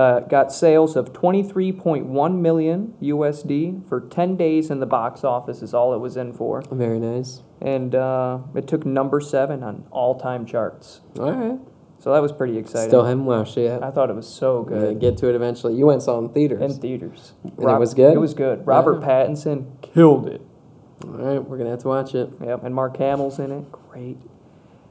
Uh, 0.00 0.20
got 0.20 0.50
sales 0.50 0.96
of 0.96 1.12
23.1 1.12 2.40
million 2.40 2.94
USD 3.02 3.86
for 3.86 4.00
10 4.00 4.34
days 4.36 4.70
in 4.70 4.80
the 4.80 4.86
box 4.86 5.24
office 5.24 5.60
is 5.60 5.74
all 5.74 5.92
it 5.94 5.98
was 5.98 6.16
in 6.16 6.32
for. 6.32 6.62
Very 6.70 6.98
nice. 6.98 7.42
And 7.60 7.94
uh, 7.94 8.38
it 8.54 8.66
took 8.66 8.86
number 8.86 9.20
seven 9.20 9.62
on 9.62 9.84
all-time 9.90 10.46
charts. 10.46 11.02
All 11.18 11.32
right. 11.32 11.58
So 11.98 12.14
that 12.14 12.22
was 12.22 12.32
pretty 12.32 12.56
exciting. 12.56 12.88
Still 12.88 13.04
haven't 13.04 13.26
watched 13.26 13.58
it 13.58 13.64
yet. 13.64 13.82
I 13.84 13.90
thought 13.90 14.08
it 14.08 14.16
was 14.16 14.26
so 14.26 14.66
Yeah, 14.70 14.76
good. 14.78 15.00
get 15.00 15.16
to 15.18 15.28
it 15.28 15.34
eventually. 15.34 15.74
You 15.74 15.84
went 15.84 15.96
and 15.96 16.02
saw 16.02 16.16
it 16.18 16.22
in 16.22 16.28
theaters. 16.30 16.62
in 16.62 16.80
theaters. 16.80 17.32
And 17.44 17.52
it 17.68 17.78
was 17.78 17.92
good? 17.92 18.14
It 18.14 18.18
was 18.20 18.32
good. 18.32 18.66
Robert 18.66 19.02
Pattinson 19.02 19.82
killed 19.82 20.26
it. 20.28 20.40
All 21.04 21.10
right, 21.10 21.44
we're 21.46 21.58
gonna 21.58 21.70
have 21.70 21.80
to 21.80 21.88
watch 21.88 22.14
it. 22.14 22.30
Yep, 22.42 22.64
and 22.64 22.74
Mark 22.74 22.96
Hamill's 22.96 23.38
in 23.38 23.50
it. 23.52 23.70
Great. 23.70 24.16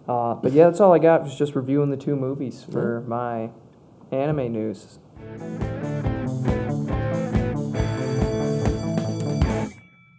Uh, 0.07 0.35
but 0.35 0.51
yeah, 0.51 0.65
that's 0.65 0.79
all 0.79 0.93
I 0.93 0.99
got. 0.99 1.23
Was 1.23 1.35
just 1.35 1.55
reviewing 1.55 1.89
the 1.89 1.97
two 1.97 2.15
movies 2.15 2.63
for 2.71 3.01
my 3.07 3.49
anime 4.11 4.51
news. 4.51 4.99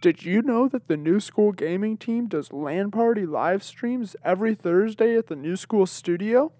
Did 0.01 0.25
you 0.25 0.41
know 0.41 0.67
that 0.67 0.87
the 0.87 0.97
New 0.97 1.19
School 1.19 1.51
Gaming 1.51 1.95
team 1.95 2.27
does 2.27 2.51
LAN 2.51 2.89
party 2.89 3.25
live 3.27 3.63
streams 3.63 4.15
every 4.25 4.55
Thursday 4.55 5.15
at 5.15 5.27
the 5.27 5.35
New 5.35 5.55
School 5.55 5.85
studio? 5.85 6.51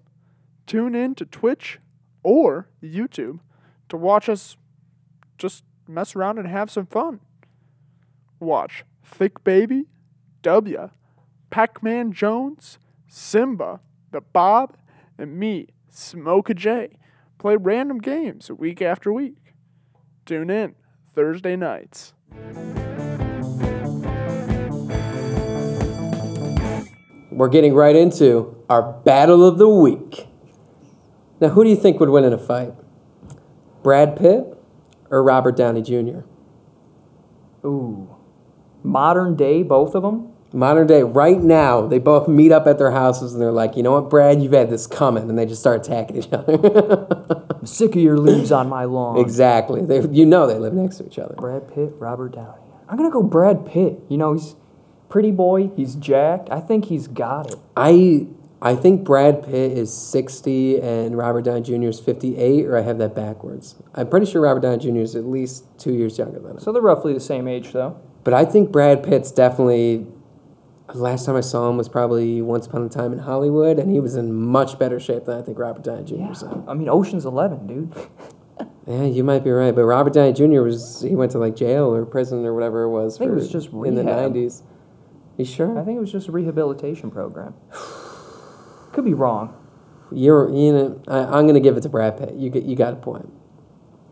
Tune 0.67 0.93
in 0.93 1.15
to 1.15 1.25
Twitch 1.25 1.79
or 2.21 2.69
YouTube 2.83 3.39
to 3.89 3.97
watch 3.97 4.29
us 4.29 4.57
just 5.39 5.63
mess 5.87 6.15
around 6.15 6.37
and 6.37 6.47
have 6.47 6.69
some 6.69 6.85
fun. 6.85 7.19
Watch 8.39 8.85
Thick 9.03 9.43
Baby, 9.43 9.87
W, 10.43 10.91
Pac 11.49 11.81
Man 11.81 12.11
Jones, 12.11 12.77
Simba, 13.07 13.79
the 14.11 14.21
Bob, 14.21 14.77
and 15.17 15.39
me, 15.39 15.69
Smoke 15.89 16.53
J, 16.55 16.97
play 17.41 17.55
random 17.55 17.97
games 17.97 18.51
week 18.51 18.83
after 18.83 19.11
week. 19.11 19.55
Tune 20.27 20.51
in 20.51 20.75
Thursday 21.11 21.55
nights. 21.55 22.13
We're 27.31 27.49
getting 27.49 27.73
right 27.73 27.95
into 27.95 28.63
our 28.69 28.83
battle 28.83 29.43
of 29.43 29.57
the 29.57 29.67
week. 29.67 30.27
Now, 31.39 31.49
who 31.49 31.63
do 31.63 31.71
you 31.71 31.75
think 31.75 31.99
would 31.99 32.09
win 32.09 32.25
in 32.25 32.31
a 32.31 32.37
fight? 32.37 32.73
Brad 33.81 34.15
Pitt 34.15 34.45
or 35.09 35.23
Robert 35.23 35.57
Downey 35.57 35.81
Jr.? 35.81 36.19
Ooh, 37.65 38.15
modern 38.83 39.35
day, 39.35 39.63
both 39.63 39.95
of 39.95 40.03
them. 40.03 40.30
Modern 40.53 40.85
day, 40.87 41.03
right 41.03 41.39
now, 41.39 41.87
they 41.87 41.97
both 41.97 42.27
meet 42.27 42.51
up 42.51 42.67
at 42.67 42.77
their 42.77 42.91
houses 42.91 43.33
and 43.33 43.41
they're 43.41 43.51
like, 43.51 43.77
you 43.77 43.83
know 43.83 43.93
what, 43.93 44.09
Brad, 44.09 44.41
you've 44.41 44.51
had 44.51 44.69
this 44.69 44.85
coming. 44.85 45.29
And 45.29 45.37
they 45.39 45.45
just 45.45 45.61
start 45.61 45.85
attacking 45.85 46.17
each 46.17 46.31
other. 46.33 47.45
I'm 47.49 47.65
sick 47.65 47.95
of 47.95 48.01
your 48.01 48.17
leaves 48.17 48.51
on 48.51 48.67
my 48.67 48.83
lawn. 48.83 49.17
exactly. 49.17 49.85
They, 49.85 50.01
you 50.09 50.25
know 50.25 50.47
they 50.47 50.57
live 50.57 50.73
next 50.73 50.97
to 50.97 51.05
each 51.05 51.19
other. 51.19 51.35
Brad 51.35 51.73
Pitt, 51.73 51.93
Robert 51.97 52.33
Downey. 52.33 52.61
I'm 52.89 52.97
gonna 52.97 53.09
go 53.09 53.23
Brad 53.23 53.65
Pitt. 53.65 53.99
You 54.09 54.17
know, 54.17 54.33
he's 54.33 54.55
pretty 55.07 55.31
boy. 55.31 55.71
He's 55.77 55.95
jacked. 55.95 56.49
I 56.51 56.59
think 56.59 56.85
he's 56.85 57.07
got 57.07 57.51
it. 57.51 57.59
I 57.77 58.27
I 58.61 58.75
think 58.75 59.03
Brad 59.03 59.43
Pitt 59.43 59.71
is 59.71 59.91
60 59.95 60.81
and 60.81 61.17
Robert 61.17 61.43
Downey 61.45 61.61
Jr. 61.61 61.87
is 61.87 61.99
58, 61.99 62.65
or 62.65 62.77
I 62.77 62.81
have 62.81 62.97
that 62.99 63.15
backwards. 63.15 63.75
I'm 63.95 64.07
pretty 64.07 64.25
sure 64.27 64.41
Robert 64.41 64.59
Downey 64.59 64.77
Jr. 64.77 64.99
is 64.99 65.15
at 65.15 65.25
least 65.25 65.65
two 65.79 65.93
years 65.93 66.17
younger 66.19 66.39
than 66.39 66.51
him. 66.51 66.59
So 66.59 66.71
they're 66.71 66.81
roughly 66.81 67.13
the 67.13 67.19
same 67.19 67.47
age, 67.47 67.71
though. 67.71 67.99
But 68.23 68.33
I 68.35 68.45
think 68.45 68.71
Brad 68.71 69.03
Pitt's 69.03 69.31
definitely. 69.31 70.05
Last 70.93 71.25
time 71.25 71.35
I 71.35 71.41
saw 71.41 71.69
him 71.69 71.77
was 71.77 71.87
probably 71.89 72.41
Once 72.41 72.67
Upon 72.67 72.83
a 72.83 72.89
Time 72.89 73.13
in 73.13 73.19
Hollywood, 73.19 73.79
and 73.79 73.91
he 73.91 73.99
was 73.99 74.15
in 74.15 74.33
much 74.33 74.77
better 74.77 74.99
shape 74.99 75.25
than 75.25 75.37
I 75.37 75.41
think 75.41 75.57
Robert 75.57 75.83
Downey 75.83 76.03
Jr. 76.03 76.15
Yeah. 76.15 76.31
is 76.31 76.43
in. 76.43 76.63
I 76.67 76.73
mean, 76.73 76.89
Ocean's 76.89 77.25
Eleven, 77.25 77.67
dude. 77.67 77.95
Yeah, 78.87 79.03
you 79.05 79.23
might 79.23 79.43
be 79.43 79.51
right, 79.51 79.73
but 79.73 79.85
Robert 79.85 80.11
Downey 80.11 80.33
Jr. 80.33 80.61
was 80.61 81.01
he 81.01 81.15
went 81.15 81.31
to 81.33 81.37
like 81.37 81.55
jail 81.55 81.93
or 81.93 82.03
prison 82.03 82.43
or 82.45 82.53
whatever 82.53 82.83
it 82.83 82.89
was. 82.89 83.15
I 83.15 83.19
think 83.19 83.31
it 83.31 83.35
was 83.35 83.49
just 83.49 83.69
rehab. 83.71 83.85
in 83.87 83.95
the 83.95 84.03
nineties. 84.03 84.63
You 85.37 85.45
sure? 85.45 85.79
I 85.79 85.83
think 85.85 85.97
it 85.97 85.99
was 85.99 86.11
just 86.11 86.27
a 86.27 86.31
rehabilitation 86.31 87.11
program. 87.11 87.53
Could 88.91 89.05
be 89.05 89.13
wrong. 89.13 89.55
You're 90.11 90.49
you 90.51 90.73
know 90.73 91.01
I, 91.07 91.19
I'm 91.19 91.45
gonna 91.47 91.59
give 91.59 91.77
it 91.77 91.81
to 91.81 91.89
Brad 91.89 92.17
Pitt. 92.17 92.33
You 92.33 92.49
get 92.49 92.63
you 92.63 92.75
got 92.75 92.93
a 92.93 92.97
point. 92.97 93.31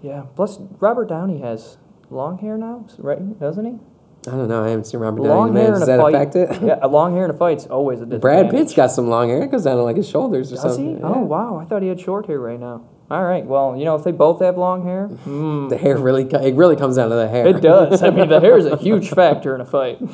Yeah. 0.02 0.26
Plus, 0.36 0.60
Robert 0.80 1.10
Downey 1.10 1.42
has 1.42 1.78
long 2.12 2.38
hair 2.38 2.56
now, 2.58 2.86
right? 3.00 3.40
Doesn't 3.40 3.66
he? 3.66 3.80
I 4.28 4.32
don't 4.32 4.50
know. 4.50 4.64
I 4.64 4.70
haven't 4.70 4.84
seen 4.86 5.00
Robert 5.00 5.22
long 5.24 5.54
Downey. 5.54 5.60
hair 5.62 5.74
in 5.76 5.80
does 5.80 5.84
a 5.84 5.86
that 5.92 6.00
fight. 6.02 6.14
affect 6.16 6.36
it? 6.36 6.62
yeah, 6.62 6.80
a 6.82 6.88
long 6.90 7.14
hair 7.16 7.24
in 7.26 7.32
a 7.32 7.34
fight's 7.34 7.66
always 7.68 8.02
a 8.02 8.06
disadvantage. 8.06 8.22
Brad 8.22 8.50
Pitt's 8.52 8.74
got 8.74 8.88
some 8.92 9.08
long 9.08 9.30
hair. 9.30 9.44
It 9.44 9.52
goes 9.52 9.64
down 9.64 9.78
to 9.78 9.84
like 9.84 9.96
his 9.96 10.10
shoulders 10.10 10.52
or 10.52 10.56
Does 10.56 10.78
he? 10.78 10.84
something. 10.84 11.00
Oh 11.04 11.20
wow, 11.22 11.58
I 11.58 11.66
thought 11.66 11.82
he 11.82 11.88
had 11.88 12.00
short 12.02 12.26
hair 12.26 12.40
right 12.40 12.60
now. 12.60 12.84
All 13.10 13.24
right. 13.24 13.44
Well, 13.46 13.76
you 13.76 13.86
know, 13.86 13.96
if 13.96 14.04
they 14.04 14.12
both 14.12 14.40
have 14.42 14.56
long 14.58 14.84
hair, 14.84 15.08
hmm, 15.08 15.68
The 15.70 15.78
hair 15.78 15.98
really 15.98 16.26
co- 16.26 16.44
it 16.44 16.54
really 16.56 16.76
comes 16.76 16.98
down 16.98 17.10
to 17.10 17.16
the 17.16 17.28
hair. 17.30 17.48
it 17.48 17.62
does. 17.62 18.04
I 18.04 18.10
mean, 18.12 18.28
the 18.30 18.40
hair 18.42 18.58
is 18.58 18.66
a 18.66 18.76
huge 18.88 19.10
factor 19.10 19.56
in 19.56 19.62
a 19.62 19.66
fight. 19.66 20.00
All 20.02 20.08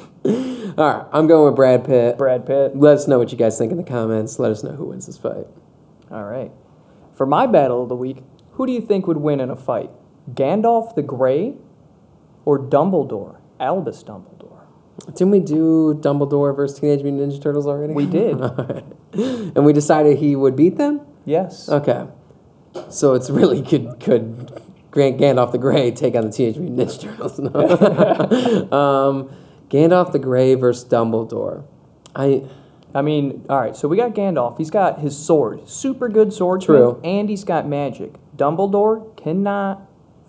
right, 0.77 1.05
I'm 1.11 1.25
going 1.27 1.45
with 1.45 1.55
Brad 1.55 1.83
Pitt. 1.83 2.17
Brad 2.17 2.45
Pitt. 2.45 2.77
Let 2.77 2.97
us 2.97 3.07
know 3.07 3.17
what 3.17 3.31
you 3.31 3.37
guys 3.37 3.57
think 3.57 3.71
in 3.71 3.77
the 3.77 3.83
comments. 3.83 4.39
Let 4.39 4.51
us 4.51 4.63
know 4.63 4.71
who 4.73 4.85
wins 4.85 5.07
this 5.07 5.17
fight. 5.17 5.47
All 6.11 6.23
right. 6.25 6.51
For 7.13 7.25
my 7.25 7.47
battle 7.47 7.81
of 7.83 7.89
the 7.89 7.95
week, 7.95 8.19
who 8.51 8.65
do 8.67 8.71
you 8.71 8.81
think 8.81 9.07
would 9.07 9.17
win 9.17 9.39
in 9.39 9.49
a 9.49 9.55
fight? 9.55 9.89
Gandalf 10.33 10.95
the 10.95 11.01
Grey 11.01 11.55
or 12.45 12.59
Dumbledore? 12.59 13.37
Albus 13.59 14.03
Dumbledore. 14.03 14.65
Didn't 15.07 15.31
we 15.31 15.39
do 15.39 15.93
Dumbledore 16.01 16.55
versus 16.55 16.79
Teenage 16.79 17.03
Mutant 17.03 17.33
Ninja 17.33 17.41
Turtles 17.41 17.67
already? 17.67 17.93
We 17.93 18.05
did. 18.05 18.39
And 19.15 19.63
we 19.65 19.71
decided 19.71 20.17
he 20.17 20.35
would 20.35 20.57
beat 20.57 20.75
them? 20.75 20.99
Yes. 21.23 21.69
Okay. 21.69 22.05
So 22.89 23.13
it's 23.13 23.29
really 23.29 23.61
could 23.61 23.97
could 24.01 24.61
Grant 24.91 25.17
Gandalf 25.17 25.53
the 25.53 25.57
Grey 25.57 25.91
take 25.91 26.15
on 26.15 26.25
the 26.25 26.31
Teenage 26.31 26.57
Mutant 26.57 26.89
Ninja 26.89 27.01
Turtles? 27.01 27.39
No. 27.39 27.49
um, 28.77 29.29
Gandalf 29.69 30.11
the 30.11 30.19
Grey 30.19 30.55
versus 30.55 30.83
Dumbledore. 30.83 31.63
I 32.13 32.43
I 32.93 33.01
mean, 33.01 33.45
all 33.49 33.59
right, 33.59 33.75
so 33.75 33.87
we 33.87 33.95
got 33.95 34.13
Gandalf. 34.13 34.57
He's 34.57 34.69
got 34.69 34.99
his 34.99 35.17
sword, 35.17 35.67
super 35.69 36.09
good 36.09 36.33
sword. 36.33 36.61
True. 36.61 36.99
and 37.03 37.29
he's 37.29 37.45
got 37.45 37.65
magic. 37.67 38.15
Dumbledore 38.35 39.15
cannot 39.15 39.81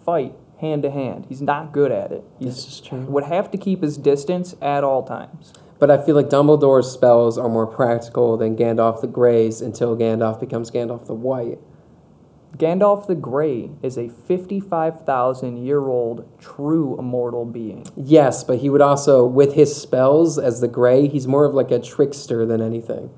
fight 0.04 0.34
hand 0.60 0.82
to 0.82 0.90
hand. 0.90 1.26
He's 1.28 1.42
not 1.42 1.72
good 1.72 1.92
at 1.92 2.12
it. 2.12 2.24
This 2.40 2.64
He 2.64 2.70
is 2.70 2.80
true. 2.80 3.00
would 3.00 3.24
have 3.24 3.50
to 3.50 3.58
keep 3.58 3.82
his 3.82 3.96
distance 3.96 4.54
at 4.62 4.84
all 4.84 5.02
times. 5.02 5.52
but 5.78 5.90
I 5.90 5.98
feel 5.98 6.14
like 6.14 6.30
Dumbledore's 6.30 6.90
spells 6.90 7.36
are 7.36 7.48
more 7.50 7.66
practical 7.66 8.36
than 8.38 8.56
Gandalf 8.56 9.02
the 9.02 9.06
Grey's 9.06 9.60
until 9.60 9.94
Gandalf 9.96 10.40
becomes 10.40 10.70
Gandalf 10.70 11.04
the 11.06 11.12
White. 11.14 11.58
Gandalf 12.56 13.06
the 13.06 13.14
Grey 13.14 13.70
is 13.82 13.98
a 13.98 14.08
55,000 14.08 15.58
year 15.58 15.80
old 15.88 16.26
true 16.38 16.96
immortal 16.98 17.44
being. 17.44 17.84
Yes, 17.94 18.42
but 18.44 18.58
he 18.60 18.70
would 18.70 18.80
also, 18.80 19.26
with 19.26 19.52
his 19.52 19.76
spells 19.76 20.38
as 20.38 20.60
the 20.62 20.68
Grey, 20.68 21.06
he's 21.08 21.26
more 21.28 21.44
of 21.44 21.52
like 21.52 21.70
a 21.70 21.78
trickster 21.78 22.46
than 22.46 22.62
anything. 22.62 23.10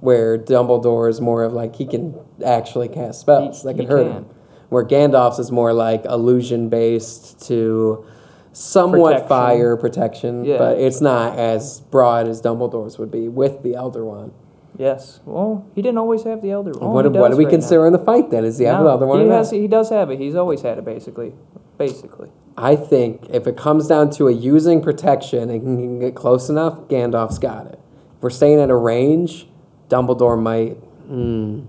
Where 0.00 0.36
Dumbledore 0.38 1.08
is 1.08 1.20
more 1.20 1.44
of 1.44 1.52
like 1.52 1.76
he 1.76 1.86
can 1.86 2.14
actually 2.44 2.88
cast 2.88 3.20
spells 3.20 3.62
He- 3.62 3.68
that 3.68 3.76
he 3.76 3.82
can 3.82 3.90
hurt 3.90 4.04
can. 4.04 4.12
him. 4.12 4.26
Where 4.68 4.84
Gandalf's 4.84 5.38
is 5.38 5.50
more 5.50 5.72
like 5.72 6.04
illusion 6.04 6.68
based 6.68 7.46
to 7.48 8.04
somewhat 8.52 9.12
Protection. 9.12 9.28
fire 9.28 9.76
protection, 9.76 10.44
Yeah. 10.44 10.58
but 10.58 10.78
it's 10.78 11.00
not 11.00 11.38
as 11.38 11.80
broad 11.80 12.26
as 12.28 12.42
Dumbledore's 12.42 12.98
would 12.98 13.10
be 13.10 13.28
with 13.28 13.62
the 13.62 13.74
Elder 13.74 14.04
Wand. 14.04 14.32
Yes. 14.76 15.20
Well, 15.26 15.64
he 15.74 15.82
didn't 15.82 15.98
always 15.98 16.22
have 16.24 16.42
the 16.42 16.50
Elder. 16.50 16.72
Oh, 16.80 16.90
what 16.90 17.02
do- 17.02 17.18
what 17.18 17.30
do 17.30 17.36
we 17.36 17.44
right 17.44 17.50
consider 17.50 17.80
now. 17.82 17.86
in 17.88 17.92
the 17.92 17.98
fight 17.98 18.30
then? 18.30 18.44
Is 18.44 18.58
the 18.58 18.64
No, 18.66 18.86
Elder 18.86 19.06
Wand? 19.06 19.22
he 19.22 19.28
has. 19.28 19.50
He 19.50 19.66
does 19.68 19.90
have 19.90 20.10
it. 20.10 20.18
He's 20.18 20.34
always 20.34 20.62
had 20.62 20.78
it, 20.78 20.84
basically. 20.84 21.32
Basically. 21.78 22.30
I 22.56 22.74
think 22.76 23.26
if 23.30 23.46
it 23.46 23.56
comes 23.56 23.86
down 23.86 24.10
to 24.10 24.28
a 24.28 24.32
using 24.32 24.80
protection 24.80 25.48
and 25.50 25.62
can 25.62 25.98
get 26.00 26.14
close 26.14 26.48
enough, 26.48 26.80
Gandalf's 26.88 27.38
got 27.38 27.66
it. 27.66 27.78
If 28.16 28.22
we're 28.22 28.30
staying 28.30 28.58
at 28.60 28.70
a 28.70 28.76
range, 28.76 29.48
Dumbledore 29.88 30.40
might. 30.40 30.76
Hmm, 31.08 31.60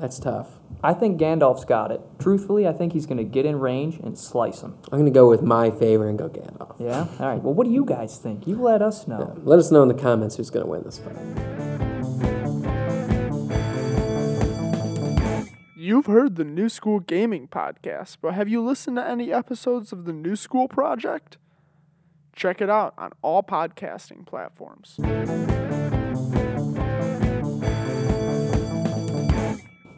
that's 0.00 0.18
tough. 0.18 0.58
I 0.82 0.94
think 0.94 1.20
Gandalf's 1.20 1.64
got 1.64 1.90
it. 1.90 2.00
Truthfully, 2.20 2.68
I 2.68 2.72
think 2.72 2.92
he's 2.92 3.06
going 3.06 3.18
to 3.18 3.24
get 3.24 3.44
in 3.44 3.58
range 3.58 3.96
and 3.96 4.16
slice 4.16 4.62
him. 4.62 4.78
I'm 4.92 4.98
gonna 4.98 5.10
go 5.10 5.28
with 5.28 5.42
my 5.42 5.70
favor 5.70 6.08
and 6.08 6.18
go 6.18 6.28
Gandalf. 6.28 6.76
Yeah. 6.78 7.06
All 7.18 7.26
right. 7.26 7.42
Well, 7.42 7.54
what 7.54 7.66
do 7.66 7.72
you 7.72 7.84
guys 7.84 8.18
think? 8.18 8.46
You 8.46 8.56
let 8.56 8.80
us 8.80 9.08
know. 9.08 9.34
Yeah. 9.36 9.42
Let 9.44 9.58
us 9.58 9.70
know 9.70 9.82
in 9.82 9.88
the 9.88 9.94
comments 9.94 10.36
who's 10.36 10.50
gonna 10.50 10.66
win 10.66 10.82
this 10.84 10.98
fight. 10.98 11.16
You've 15.76 16.06
heard 16.06 16.36
the 16.36 16.44
New 16.44 16.68
School 16.68 17.00
Gaming 17.00 17.48
Podcast, 17.48 18.18
but 18.20 18.34
have 18.34 18.48
you 18.48 18.62
listened 18.62 18.96
to 18.98 19.08
any 19.08 19.32
episodes 19.32 19.92
of 19.92 20.04
the 20.04 20.12
New 20.12 20.36
School 20.36 20.68
Project? 20.68 21.38
Check 22.36 22.60
it 22.60 22.68
out 22.68 22.94
on 22.98 23.12
all 23.22 23.42
podcasting 23.42 24.26
platforms. 24.26 24.98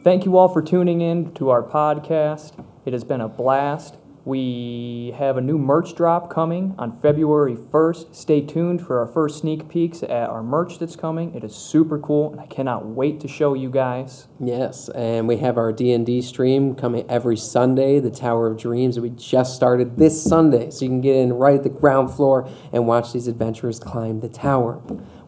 Thank 0.03 0.25
you 0.25 0.35
all 0.35 0.49
for 0.49 0.63
tuning 0.63 1.01
in 1.01 1.31
to 1.33 1.51
our 1.51 1.61
podcast. 1.61 2.65
It 2.85 2.93
has 2.93 3.03
been 3.03 3.21
a 3.21 3.27
blast. 3.27 3.97
We 4.25 5.13
have 5.17 5.37
a 5.37 5.41
new 5.41 5.59
merch 5.59 5.95
drop 5.95 6.27
coming 6.27 6.73
on 6.79 6.99
February 6.99 7.55
1st. 7.55 8.15
Stay 8.15 8.41
tuned 8.41 8.85
for 8.85 8.97
our 8.99 9.05
first 9.05 9.39
sneak 9.39 9.69
peeks 9.69 10.01
at 10.01 10.29
our 10.29 10.41
merch 10.41 10.79
that's 10.79 10.95
coming. 10.95 11.35
It 11.35 11.43
is 11.43 11.55
super 11.55 11.99
cool, 11.99 12.31
and 12.31 12.41
I 12.41 12.47
cannot 12.47 12.85
wait 12.85 13.19
to 13.19 13.27
show 13.27 13.53
you 13.53 13.69
guys. 13.69 14.27
Yes, 14.39 14.89
and 14.89 15.27
we 15.27 15.37
have 15.37 15.57
our 15.57 15.71
D 15.71 15.91
and 15.91 16.03
D 16.03 16.23
stream 16.23 16.73
coming 16.73 17.05
every 17.07 17.37
Sunday, 17.37 17.99
the 17.99 18.11
Tower 18.11 18.47
of 18.47 18.57
Dreams. 18.57 18.99
We 18.99 19.09
just 19.09 19.55
started 19.55 19.97
this 19.97 20.23
Sunday, 20.23 20.71
so 20.71 20.85
you 20.85 20.89
can 20.89 21.01
get 21.01 21.15
in 21.15 21.33
right 21.33 21.55
at 21.55 21.63
the 21.63 21.69
ground 21.69 22.11
floor 22.11 22.49
and 22.73 22.87
watch 22.87 23.13
these 23.13 23.27
adventurers 23.27 23.79
climb 23.79 24.19
the 24.19 24.29
tower. 24.29 24.81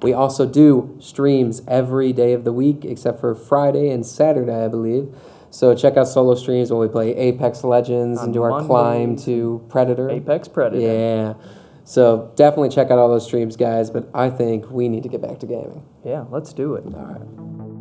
We 0.03 0.13
also 0.13 0.45
do 0.45 0.95
streams 0.99 1.61
every 1.67 2.13
day 2.13 2.33
of 2.33 2.43
the 2.43 2.53
week, 2.53 2.85
except 2.85 3.19
for 3.19 3.33
Friday 3.33 3.89
and 3.89 4.05
Saturday, 4.05 4.65
I 4.65 4.67
believe. 4.67 5.13
So 5.49 5.75
check 5.75 5.97
out 5.97 6.07
solo 6.07 6.35
streams 6.35 6.71
when 6.71 6.79
we 6.79 6.87
play 6.87 7.15
Apex 7.15 7.63
Legends 7.63 8.19
On 8.19 8.25
and 8.25 8.33
do 8.33 8.41
our 8.41 8.49
Monday. 8.49 8.67
climb 8.67 9.15
to 9.17 9.63
Predator. 9.69 10.09
Apex 10.09 10.47
Predator. 10.47 10.81
Yeah. 10.81 11.33
So 11.85 12.31
definitely 12.35 12.69
check 12.69 12.89
out 12.89 12.97
all 12.97 13.09
those 13.09 13.25
streams, 13.25 13.55
guys. 13.55 13.89
But 13.91 14.09
I 14.13 14.29
think 14.29 14.69
we 14.71 14.89
need 14.89 15.03
to 15.03 15.09
get 15.09 15.21
back 15.21 15.39
to 15.39 15.45
gaming. 15.45 15.85
Yeah, 16.03 16.25
let's 16.29 16.53
do 16.53 16.75
it. 16.75 16.85
All 16.85 16.91
right. 16.91 17.72